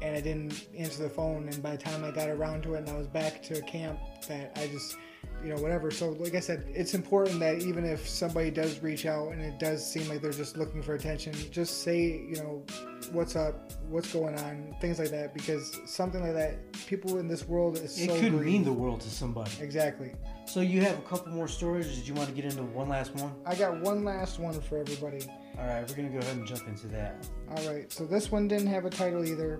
[0.01, 1.47] and I didn't answer the phone.
[1.47, 3.99] And by the time I got around to it, and I was back to camp,
[4.27, 4.97] that I just
[5.43, 9.05] you know whatever so like i said it's important that even if somebody does reach
[9.05, 12.63] out and it does seem like they're just looking for attention just say you know
[13.11, 17.47] what's up what's going on things like that because something like that people in this
[17.47, 18.51] world is It so could greedy.
[18.51, 19.51] mean the world to somebody.
[19.59, 20.11] exactly
[20.45, 21.87] So you have a couple more stories.
[21.95, 23.33] Did you want to get into one last one?
[23.45, 25.21] i got one last one for everybody
[25.57, 27.27] All right, we're gonna go ahead and jump into that.
[27.55, 29.59] all right so this one didn't have a title either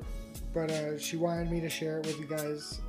[0.54, 2.82] but uh, she wanted me to share it with you guys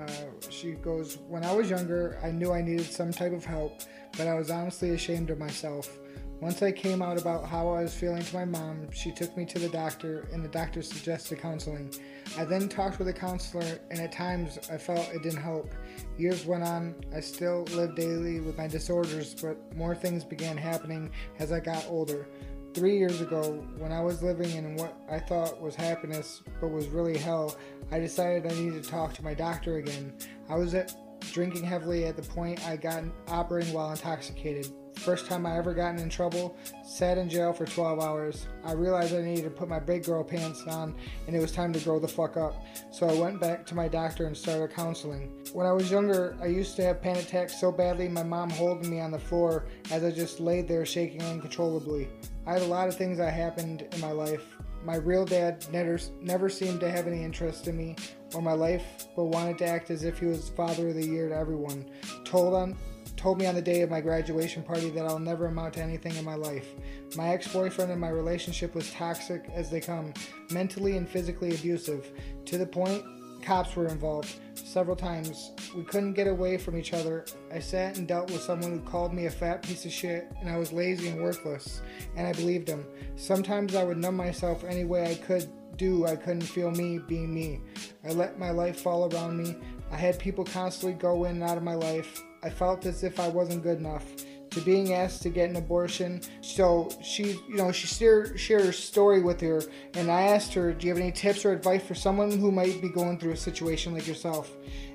[0.00, 3.80] uh, she goes when i was younger i knew i needed some type of help
[4.16, 5.98] but i was honestly ashamed of myself.
[6.40, 9.44] Once i came out about how i was feeling to my mom she took me
[9.44, 11.92] to the doctor and the doctor suggested counseling.
[12.38, 15.74] I then talked with a counselor and at times i felt it didn't help.
[16.16, 16.94] Years went on.
[17.14, 21.84] I still lived daily with my disorders but more things began happening as i got
[21.88, 22.26] older
[22.72, 26.86] Three years ago, when I was living in what I thought was happiness but was
[26.86, 27.56] really hell,
[27.90, 30.12] I decided I needed to talk to my doctor again.
[30.48, 30.94] I was at,
[31.32, 34.68] drinking heavily at the point I got operating while intoxicated.
[34.94, 38.46] First time I ever gotten in trouble, sat in jail for 12 hours.
[38.64, 40.94] I realized I needed to put my big girl pants on
[41.26, 42.64] and it was time to grow the fuck up.
[42.92, 45.32] So I went back to my doctor and started counseling.
[45.52, 48.88] When I was younger, I used to have panic attacks so badly my mom holding
[48.88, 52.08] me on the floor as I just laid there shaking uncontrollably.
[52.46, 54.56] I had a lot of things that happened in my life.
[54.84, 57.96] My real dad never, never seemed to have any interest in me
[58.34, 61.28] or my life, but wanted to act as if he was father of the year
[61.28, 61.84] to everyone.
[62.24, 62.76] Told on
[63.16, 66.16] told me on the day of my graduation party that I'll never amount to anything
[66.16, 66.68] in my life.
[67.16, 70.14] My ex boyfriend and my relationship was toxic as they come,
[70.50, 72.10] mentally and physically abusive,
[72.46, 73.04] to the point
[73.42, 75.52] cops were involved several times.
[75.76, 77.24] We couldn't get away from each other.
[77.52, 80.48] I sat and dealt with someone who called me a fat piece of shit and
[80.48, 81.82] I was lazy and worthless,
[82.16, 82.84] and I believed him.
[83.16, 86.06] Sometimes I would numb myself any way I could do.
[86.06, 87.60] I couldn't feel me being me.
[88.04, 89.56] I let my life fall around me.
[89.90, 92.22] I had people constantly go in and out of my life.
[92.42, 94.04] I felt as if I wasn't good enough.
[94.50, 98.72] To being asked to get an abortion, so she, you know, she shared, shared her
[98.72, 99.62] story with her,
[99.94, 102.82] and I asked her, "Do you have any tips or advice for someone who might
[102.82, 104.50] be going through a situation like yourself?"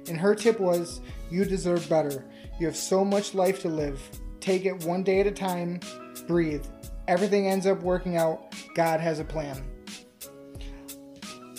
[0.10, 1.00] And her tip was,
[1.32, 2.26] "You deserve better.
[2.60, 4.02] You have so much life to live.
[4.42, 5.80] Take it one day at a time.
[6.28, 6.66] Breathe.
[7.08, 8.54] Everything ends up working out.
[8.76, 9.64] God has a plan."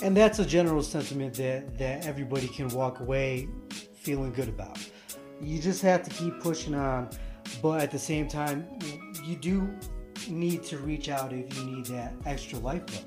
[0.03, 3.49] And that's a general sentiment that that everybody can walk away
[3.95, 4.79] feeling good about
[5.41, 7.09] you just have to keep pushing on
[7.63, 8.67] but at the same time
[9.25, 9.69] you do
[10.29, 13.05] need to reach out if you need that extra lifeblood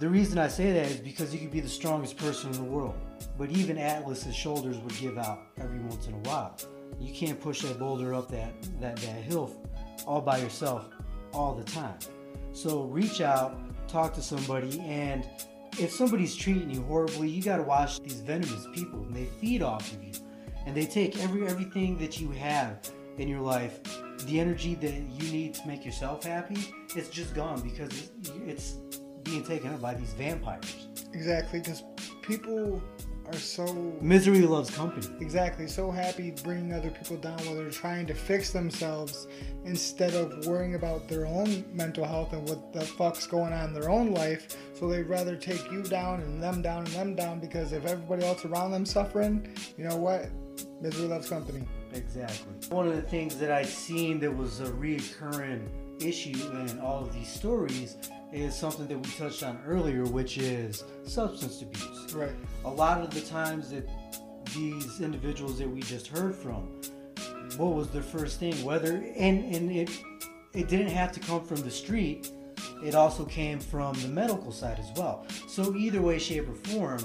[0.00, 2.70] the reason i say that is because you could be the strongest person in the
[2.70, 2.94] world
[3.38, 6.56] but even atlas's shoulders would give out every once in a while.
[7.00, 9.52] You can't push that boulder up that that, that hill
[10.06, 10.88] all by yourself
[11.32, 11.98] all the time.
[12.52, 13.58] So reach out
[13.88, 15.28] talk to somebody and
[15.78, 19.62] if somebody's treating you horribly you got to watch these venomous people and they feed
[19.62, 20.12] off of you
[20.66, 22.78] and they take every everything that you have
[23.18, 23.80] in your life
[24.26, 26.58] the energy that you need to make yourself happy
[26.96, 28.10] it's just gone because
[28.46, 28.78] it's
[29.24, 30.88] being taken up by these vampires.
[31.12, 31.82] Exactly because
[32.22, 32.82] people
[33.26, 33.64] are so
[34.00, 35.06] misery loves company.
[35.20, 39.26] Exactly so happy bringing other people down while they're trying to fix themselves
[39.64, 43.74] instead of worrying about their own mental health and what the fuck's going on in
[43.74, 44.56] their own life.
[44.74, 48.24] So they'd rather take you down and them down and them down because if everybody
[48.24, 50.28] else around them suffering you know what
[50.82, 51.64] Misery loves company.
[51.92, 52.52] Exactly.
[52.70, 55.70] One of the things that I seen that was a recurring
[56.00, 57.96] issue in all of these stories
[58.32, 62.12] is something that we touched on earlier, which is substance abuse.
[62.12, 62.32] Right.
[62.64, 63.88] A lot of the times that
[64.56, 66.66] these individuals that we just heard from,
[67.58, 68.54] what was their first thing?
[68.64, 69.90] Whether and and it
[70.52, 72.28] it didn't have to come from the street.
[72.82, 75.24] It also came from the medical side as well.
[75.46, 76.98] So either way, shape, or form,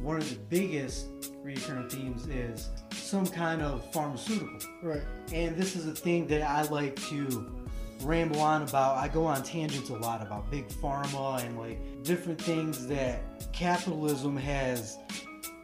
[0.00, 1.06] one of the biggest
[1.44, 4.58] recurring themes is some kind of pharmaceutical.
[4.82, 5.02] Right.
[5.32, 7.52] And this is a thing that I like to
[8.00, 8.96] ramble on about.
[8.96, 13.20] I go on tangents a lot about big pharma and like different things that
[13.52, 14.98] capitalism has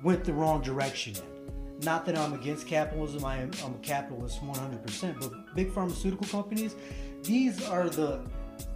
[0.03, 1.81] went the wrong direction in.
[1.83, 6.77] Not that I'm against capitalism, I am I'm a capitalist 100%, but big pharmaceutical companies,
[7.23, 8.21] these are the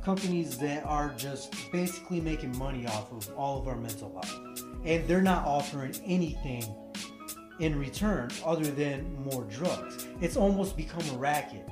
[0.02, 4.73] companies that are just basically making money off of all of our mental health.
[4.84, 6.64] And they're not offering anything
[7.60, 10.06] in return other than more drugs.
[10.20, 11.68] It's almost become a racket.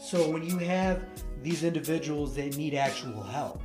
[0.00, 1.04] So when you have
[1.42, 3.60] these individuals that need actual help,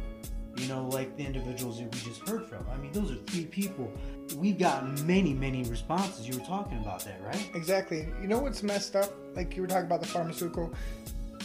[0.58, 2.66] you know, like the individuals that we just heard from.
[2.70, 3.89] I mean, those are three people.
[4.36, 6.28] We've gotten many, many responses.
[6.28, 7.50] You were talking about that, right?
[7.56, 8.08] Exactly.
[8.22, 9.14] You know what's messed up?
[9.36, 10.74] Like you were talking about the pharmaceutical.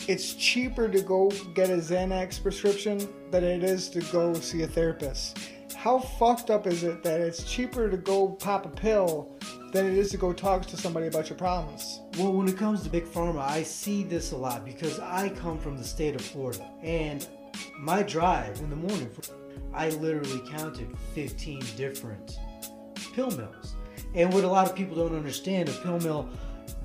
[0.08, 4.66] It's cheaper to go get a Xanax prescription than it is to go see a
[4.66, 5.38] therapist.
[5.84, 9.36] How fucked up is it that it's cheaper to go pop a pill
[9.70, 12.00] than it is to go talk to somebody about your problems.
[12.16, 15.58] Well, when it comes to big pharma, I see this a lot because I come
[15.58, 17.28] from the state of Florida, and
[17.78, 19.10] my drive in the morning,
[19.74, 22.38] I literally counted 15 different
[23.12, 23.74] pill mills.
[24.14, 26.30] And what a lot of people don't understand, a pill mill,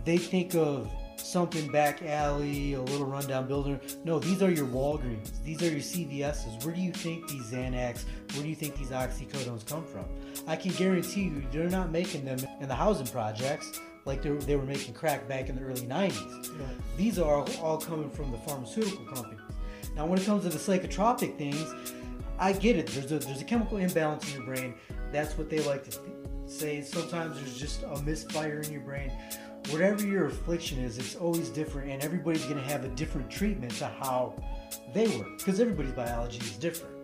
[0.03, 0.91] they think of
[1.29, 3.79] something back alley, a little rundown building.
[4.03, 5.43] No, these are your Walgreens.
[5.43, 6.65] These are your CVS's.
[6.65, 10.05] Where do you think these Xanax, where do you think these oxycodones come from?
[10.47, 14.55] I can guarantee you they're not making them in the housing projects like they, they
[14.55, 16.59] were making crack back in the early 90s.
[16.59, 16.65] Yeah.
[16.97, 19.39] These are all, coming from the pharmaceutical companies.
[19.95, 21.73] Now, when it comes to the psychotropic things,
[22.39, 22.87] I get it.
[22.87, 24.73] There's a, there's a chemical imbalance in your brain.
[25.11, 26.01] That's what they like to th-
[26.45, 26.81] say.
[26.81, 29.11] Sometimes there's just a misfire in your brain
[29.71, 33.71] whatever your affliction is, it's always different, and everybody's going to have a different treatment
[33.75, 34.33] to how
[34.93, 36.95] they work because everybody's biology is different.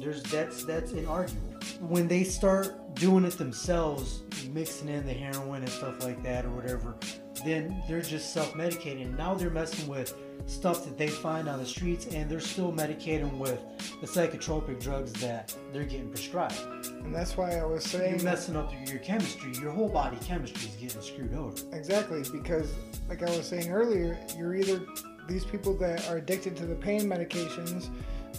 [0.00, 1.80] There's that's that's inarguable.
[1.80, 6.50] When they start doing it themselves, mixing in the heroin and stuff like that or
[6.50, 6.96] whatever,
[7.44, 9.16] then they're just self-medicating.
[9.16, 10.14] Now they're messing with
[10.46, 13.60] stuff that they find on the streets, and they're still medicating with
[14.00, 16.58] the psychotropic drugs that they're getting prescribed.
[16.86, 19.52] And that's why I was saying You're messing up your chemistry.
[19.60, 21.56] Your whole body chemistry is getting screwed over.
[21.72, 22.72] Exactly, because
[23.08, 24.80] like I was saying earlier, you're either
[25.28, 27.88] these people that are addicted to the pain medications,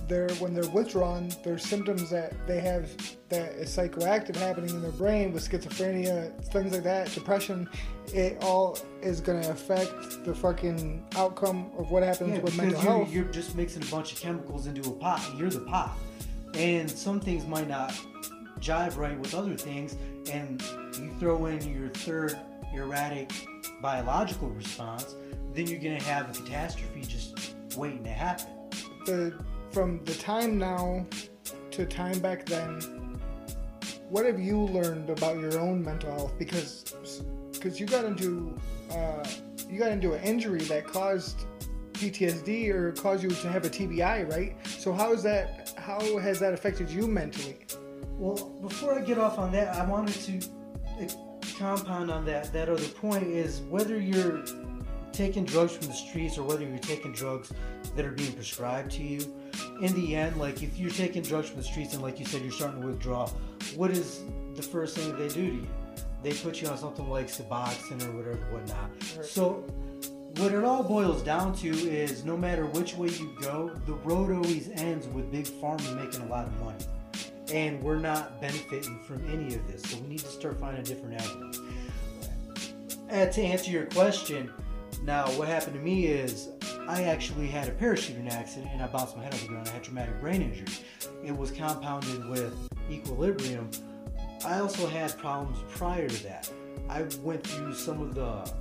[0.08, 2.89] they're when they're withdrawn, there's symptoms that they have
[3.30, 7.70] that is psychoactive happening in their brain with schizophrenia, things like that, depression.
[8.14, 12.82] It all is going to affect the fucking outcome of what happens Yeah, with mental
[12.82, 13.12] you're, health.
[13.12, 15.22] you're just mixing a bunch of chemicals into a pot.
[15.38, 15.95] You're the pot.
[16.56, 17.93] And some things might not
[18.60, 19.95] jive right with other things.
[20.32, 20.62] And
[20.97, 22.36] you throw in your third
[22.74, 23.32] erratic
[23.82, 25.16] biological response,
[25.54, 28.47] then you're going to have a catastrophe just waiting to happen.
[29.06, 29.34] the
[29.72, 31.06] from the time now
[31.72, 33.10] to time back then
[34.10, 36.34] what have you learned about your own mental health?
[36.38, 36.96] Because
[37.54, 38.58] because you got into
[38.92, 39.24] uh,
[39.70, 41.46] you got into an injury that caused
[41.94, 44.56] PTSD or caused you to have a TBI right?
[44.68, 47.60] So how is that how has that affected you mentally?
[48.18, 50.50] Well, before I get off on that, I wanted to
[51.00, 51.08] uh,
[51.58, 52.52] compound on that.
[52.52, 54.44] That other point is whether you're
[55.12, 57.51] taking drugs from the streets or whether you're taking drugs
[57.95, 59.36] that are being prescribed to you.
[59.82, 62.41] In the end, like if you're taking drugs from the streets and like you said,
[62.41, 63.28] you're starting to withdraw,
[63.76, 64.22] what is
[64.55, 65.68] the first thing that they do to you?
[66.22, 68.89] They put you on something like Suboxone or whatever, whatnot.
[69.16, 69.26] Right.
[69.26, 69.64] So
[70.38, 74.32] what it all boils down to is no matter which way you go, the road
[74.32, 76.86] always ends with big pharma making a lot of money
[77.51, 79.82] and we're not benefiting from any of this.
[79.84, 81.60] So we need to start finding different avenues.
[83.10, 84.51] And uh, to answer your question,
[85.04, 86.50] now what happened to me is
[86.88, 89.68] I actually had a parachuting accident and I bounced my head off the ground.
[89.68, 90.68] I had traumatic brain injury.
[91.24, 92.54] It was compounded with
[92.90, 93.70] equilibrium.
[94.46, 96.50] I also had problems prior to that.
[96.90, 98.52] I went through some of the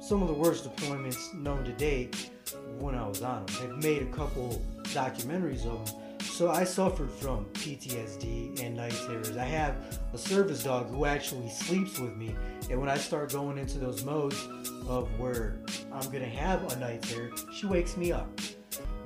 [0.00, 2.30] some of the worst deployments known to date
[2.78, 3.56] when I was on them.
[3.62, 6.01] I've made a couple documentaries of them.
[6.22, 9.36] So I suffered from PTSD and night terrors.
[9.36, 12.34] I have a service dog who actually sleeps with me,
[12.70, 14.48] and when I start going into those modes
[14.88, 15.58] of where
[15.92, 18.28] I'm gonna have a night terror, she wakes me up.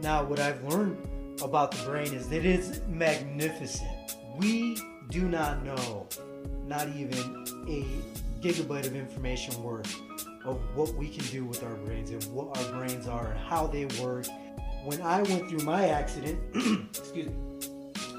[0.00, 0.96] Now, what I've learned
[1.42, 4.16] about the brain is that it is magnificent.
[4.36, 4.78] We
[5.10, 6.06] do not know,
[6.66, 7.86] not even a
[8.40, 9.94] gigabyte of information worth
[10.44, 13.66] of what we can do with our brains and what our brains are and how
[13.66, 14.26] they work.
[14.86, 16.38] When I went through my accident,
[16.96, 17.32] excuse me,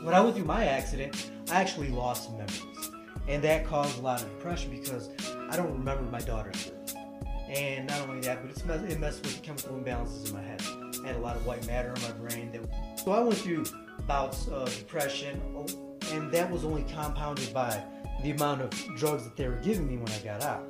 [0.03, 2.91] when I went through my accident, I actually lost some memories.
[3.29, 5.09] And that caused a lot of depression because
[5.49, 6.93] I don't remember my daughter's birth.
[7.47, 10.41] And not only that, but it's mess- it messed with the chemical imbalances in my
[10.41, 10.61] head.
[11.05, 12.51] I had a lot of white matter in my brain.
[12.51, 13.63] That, so I went through
[14.05, 15.67] bouts of depression, oh,
[16.11, 17.81] and that was only compounded by
[18.23, 20.65] the amount of drugs that they were giving me when I got out.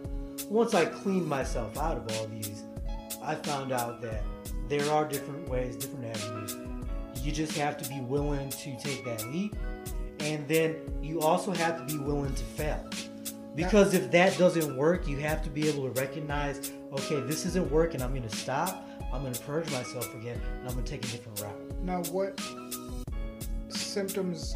[0.47, 2.65] Once I cleaned myself out of all these,
[3.23, 4.21] I found out that
[4.67, 6.55] there are different ways, different avenues.
[7.23, 9.55] You just have to be willing to take that leap,
[10.19, 12.85] and then you also have to be willing to fail.
[13.55, 17.71] Because if that doesn't work, you have to be able to recognize, okay, this isn't
[17.71, 18.03] working.
[18.03, 18.87] I'm going to stop.
[19.11, 21.83] I'm going to purge myself again, and I'm going to take a different route.
[21.83, 22.39] now what
[23.69, 24.53] symptoms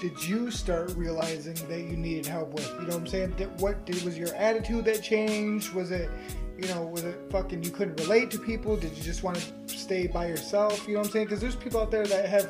[0.00, 3.86] did, you start realizing that you needed help with you know what i'm saying what
[3.86, 6.10] did was your attitude that changed was it
[6.58, 9.36] you know was it fucking you couldn't relate to people did you just want
[9.66, 12.28] to stay by yourself you know what i'm saying because there's people out there that
[12.28, 12.48] have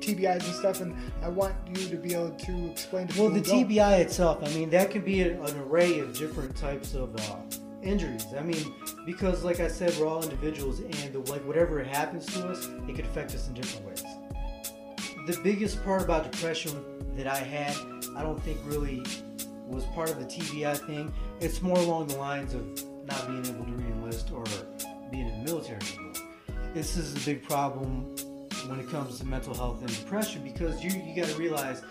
[0.00, 3.40] tbis and stuff and i want you to be able to explain to Well, the
[3.40, 3.68] don't.
[3.68, 7.36] TBI itself, I mean, that could be a- an array of different types of uh,
[7.82, 8.26] injuries.
[8.36, 8.74] I mean,
[9.06, 12.96] because like I said, we're all individuals, and the, like whatever happens to us, it
[12.96, 14.02] could affect us in different ways.
[15.26, 16.84] The biggest part about depression
[17.16, 17.74] that I had,
[18.16, 19.02] I don't think really
[19.66, 21.12] was part of the TBI thing.
[21.40, 22.62] It's more along the lines of
[23.06, 24.44] not being able to re-enlist or
[25.10, 26.12] being in the military anymore.
[26.72, 28.14] This is a big problem
[28.66, 31.82] when it comes to mental health and depression because you you got to realize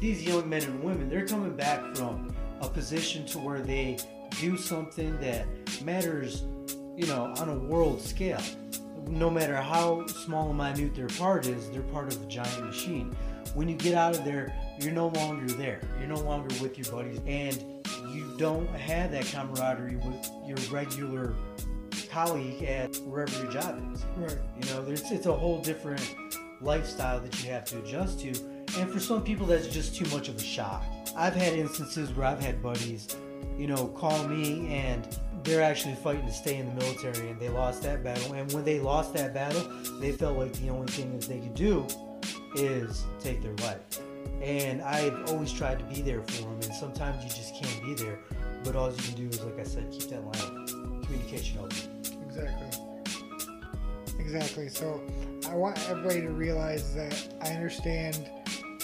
[0.00, 3.98] these young men and women they're coming back from a position to where they
[4.40, 5.46] do something that
[5.84, 6.44] matters
[6.96, 8.40] you know on a world scale.
[9.08, 13.14] No matter how small and minute their part is they're part of a giant machine.
[13.54, 15.80] When you get out of there you're no longer there.
[15.98, 17.20] You're no longer with your buddies.
[17.26, 17.64] And
[18.08, 21.34] you don't have that camaraderie with your regular
[22.10, 26.14] colleague at wherever your job is right you know, there's it's a whole different
[26.62, 28.28] lifestyle that you have to adjust to.
[28.78, 30.84] And for some people, that's just too much of a shock.
[31.16, 33.16] I've had instances where I've had buddies,
[33.58, 35.06] you know, call me and
[35.42, 38.32] they're actually fighting to stay in the military and they lost that battle.
[38.32, 39.68] And when they lost that battle,
[40.00, 41.86] they felt like the only thing that they could do
[42.54, 44.00] is take their life.
[44.42, 46.58] And I've always tried to be there for them.
[46.62, 48.18] And sometimes you just can't be there.
[48.64, 51.78] But all you can do is, like I said, keep that line of communication open.
[52.26, 52.66] Exactly.
[54.18, 54.68] Exactly.
[54.68, 55.00] So
[55.48, 58.28] I want everybody to realize that I understand,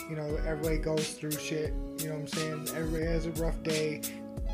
[0.08, 1.72] you know, everybody goes through shit.
[1.98, 2.68] You know what I'm saying?
[2.76, 4.02] Everybody has a rough day.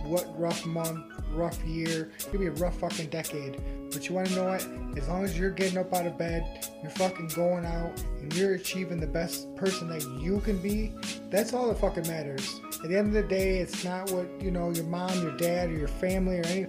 [0.04, 2.12] What rough month, rough year.
[2.18, 3.60] It could be a rough fucking decade.
[3.90, 4.66] But you want to know what?
[4.98, 8.54] As long as you're getting up out of bed, you're fucking going out, and you're
[8.54, 10.92] achieving the best person that you can be,
[11.30, 12.60] that's all that fucking matters.
[12.82, 15.70] At the end of the day, it's not what, you know, your mom, your dad,
[15.70, 16.66] or your family, or any.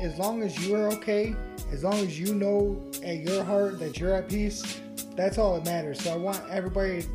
[0.00, 1.34] As long as you are okay,
[1.70, 4.80] as long as you know at your heart that you're at peace,
[5.14, 6.00] that's all that matters.
[6.00, 7.06] So I want everybody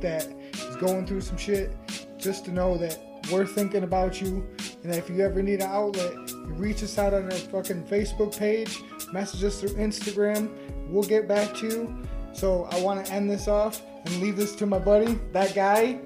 [0.00, 1.74] that is going through some shit
[2.18, 2.98] just to know that
[3.30, 4.46] we're thinking about you
[4.86, 6.14] and if you ever need an outlet,
[6.44, 8.78] reach us out on our fucking Facebook page,
[9.12, 10.48] message us through Instagram,
[10.88, 12.02] we'll get back to you.
[12.32, 15.98] So I want to end this off and leave this to my buddy, that guy.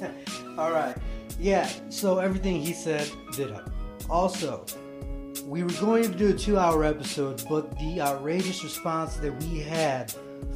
[0.58, 0.94] All right.
[1.38, 3.62] Yeah, so everything he said, did I.
[4.10, 4.66] Also,
[5.46, 9.60] we were going to do a two hour episode, but the outrageous response that we
[9.60, 10.12] had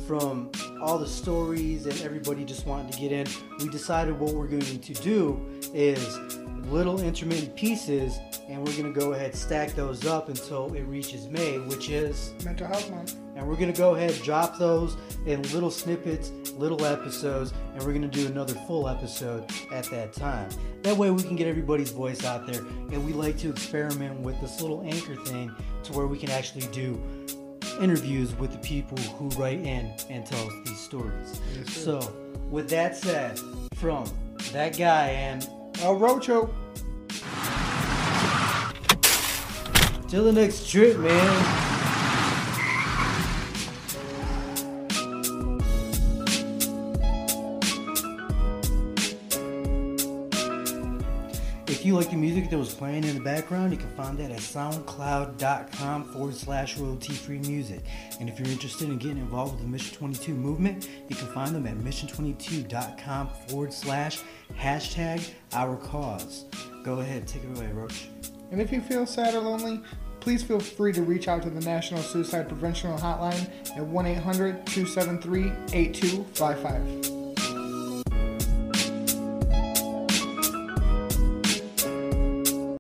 [0.07, 3.27] from all the stories and everybody just wanting to get in,
[3.59, 5.41] we decided what we're going to do
[5.73, 6.19] is
[6.67, 8.19] little intermittent pieces
[8.49, 12.33] and we're going to go ahead stack those up until it reaches May, which is
[12.45, 13.17] Mental Health Month.
[13.37, 17.93] and we're going to go ahead drop those in little snippets, little episodes, and we're
[17.93, 20.49] going to do another full episode at that time.
[20.83, 24.41] That way we can get everybody's voice out there, and we like to experiment with
[24.41, 27.01] this little anchor thing to where we can actually do
[27.81, 31.41] interviews with the people who write in and tell us these stories.
[31.57, 31.73] Yes.
[31.75, 32.13] So,
[32.51, 33.39] with that said,
[33.75, 34.05] from
[34.53, 35.49] that guy and
[35.81, 36.53] El Rocho.
[40.09, 41.80] till the next trip, man.
[52.01, 56.05] Like the music that was playing in the background, you can find that at soundcloud.com
[56.05, 57.81] forward slash royalty free music.
[58.19, 61.55] And if you're interested in getting involved with the Mission 22 movement, you can find
[61.55, 64.23] them at mission22.com forward slash
[64.59, 66.47] hashtag our cause.
[66.85, 68.09] Go ahead, take it away, Roach.
[68.51, 69.83] And if you feel sad or lonely,
[70.21, 74.67] please feel free to reach out to the National Suicide Prevention Hotline at 1 800
[74.69, 77.20] 273 8255.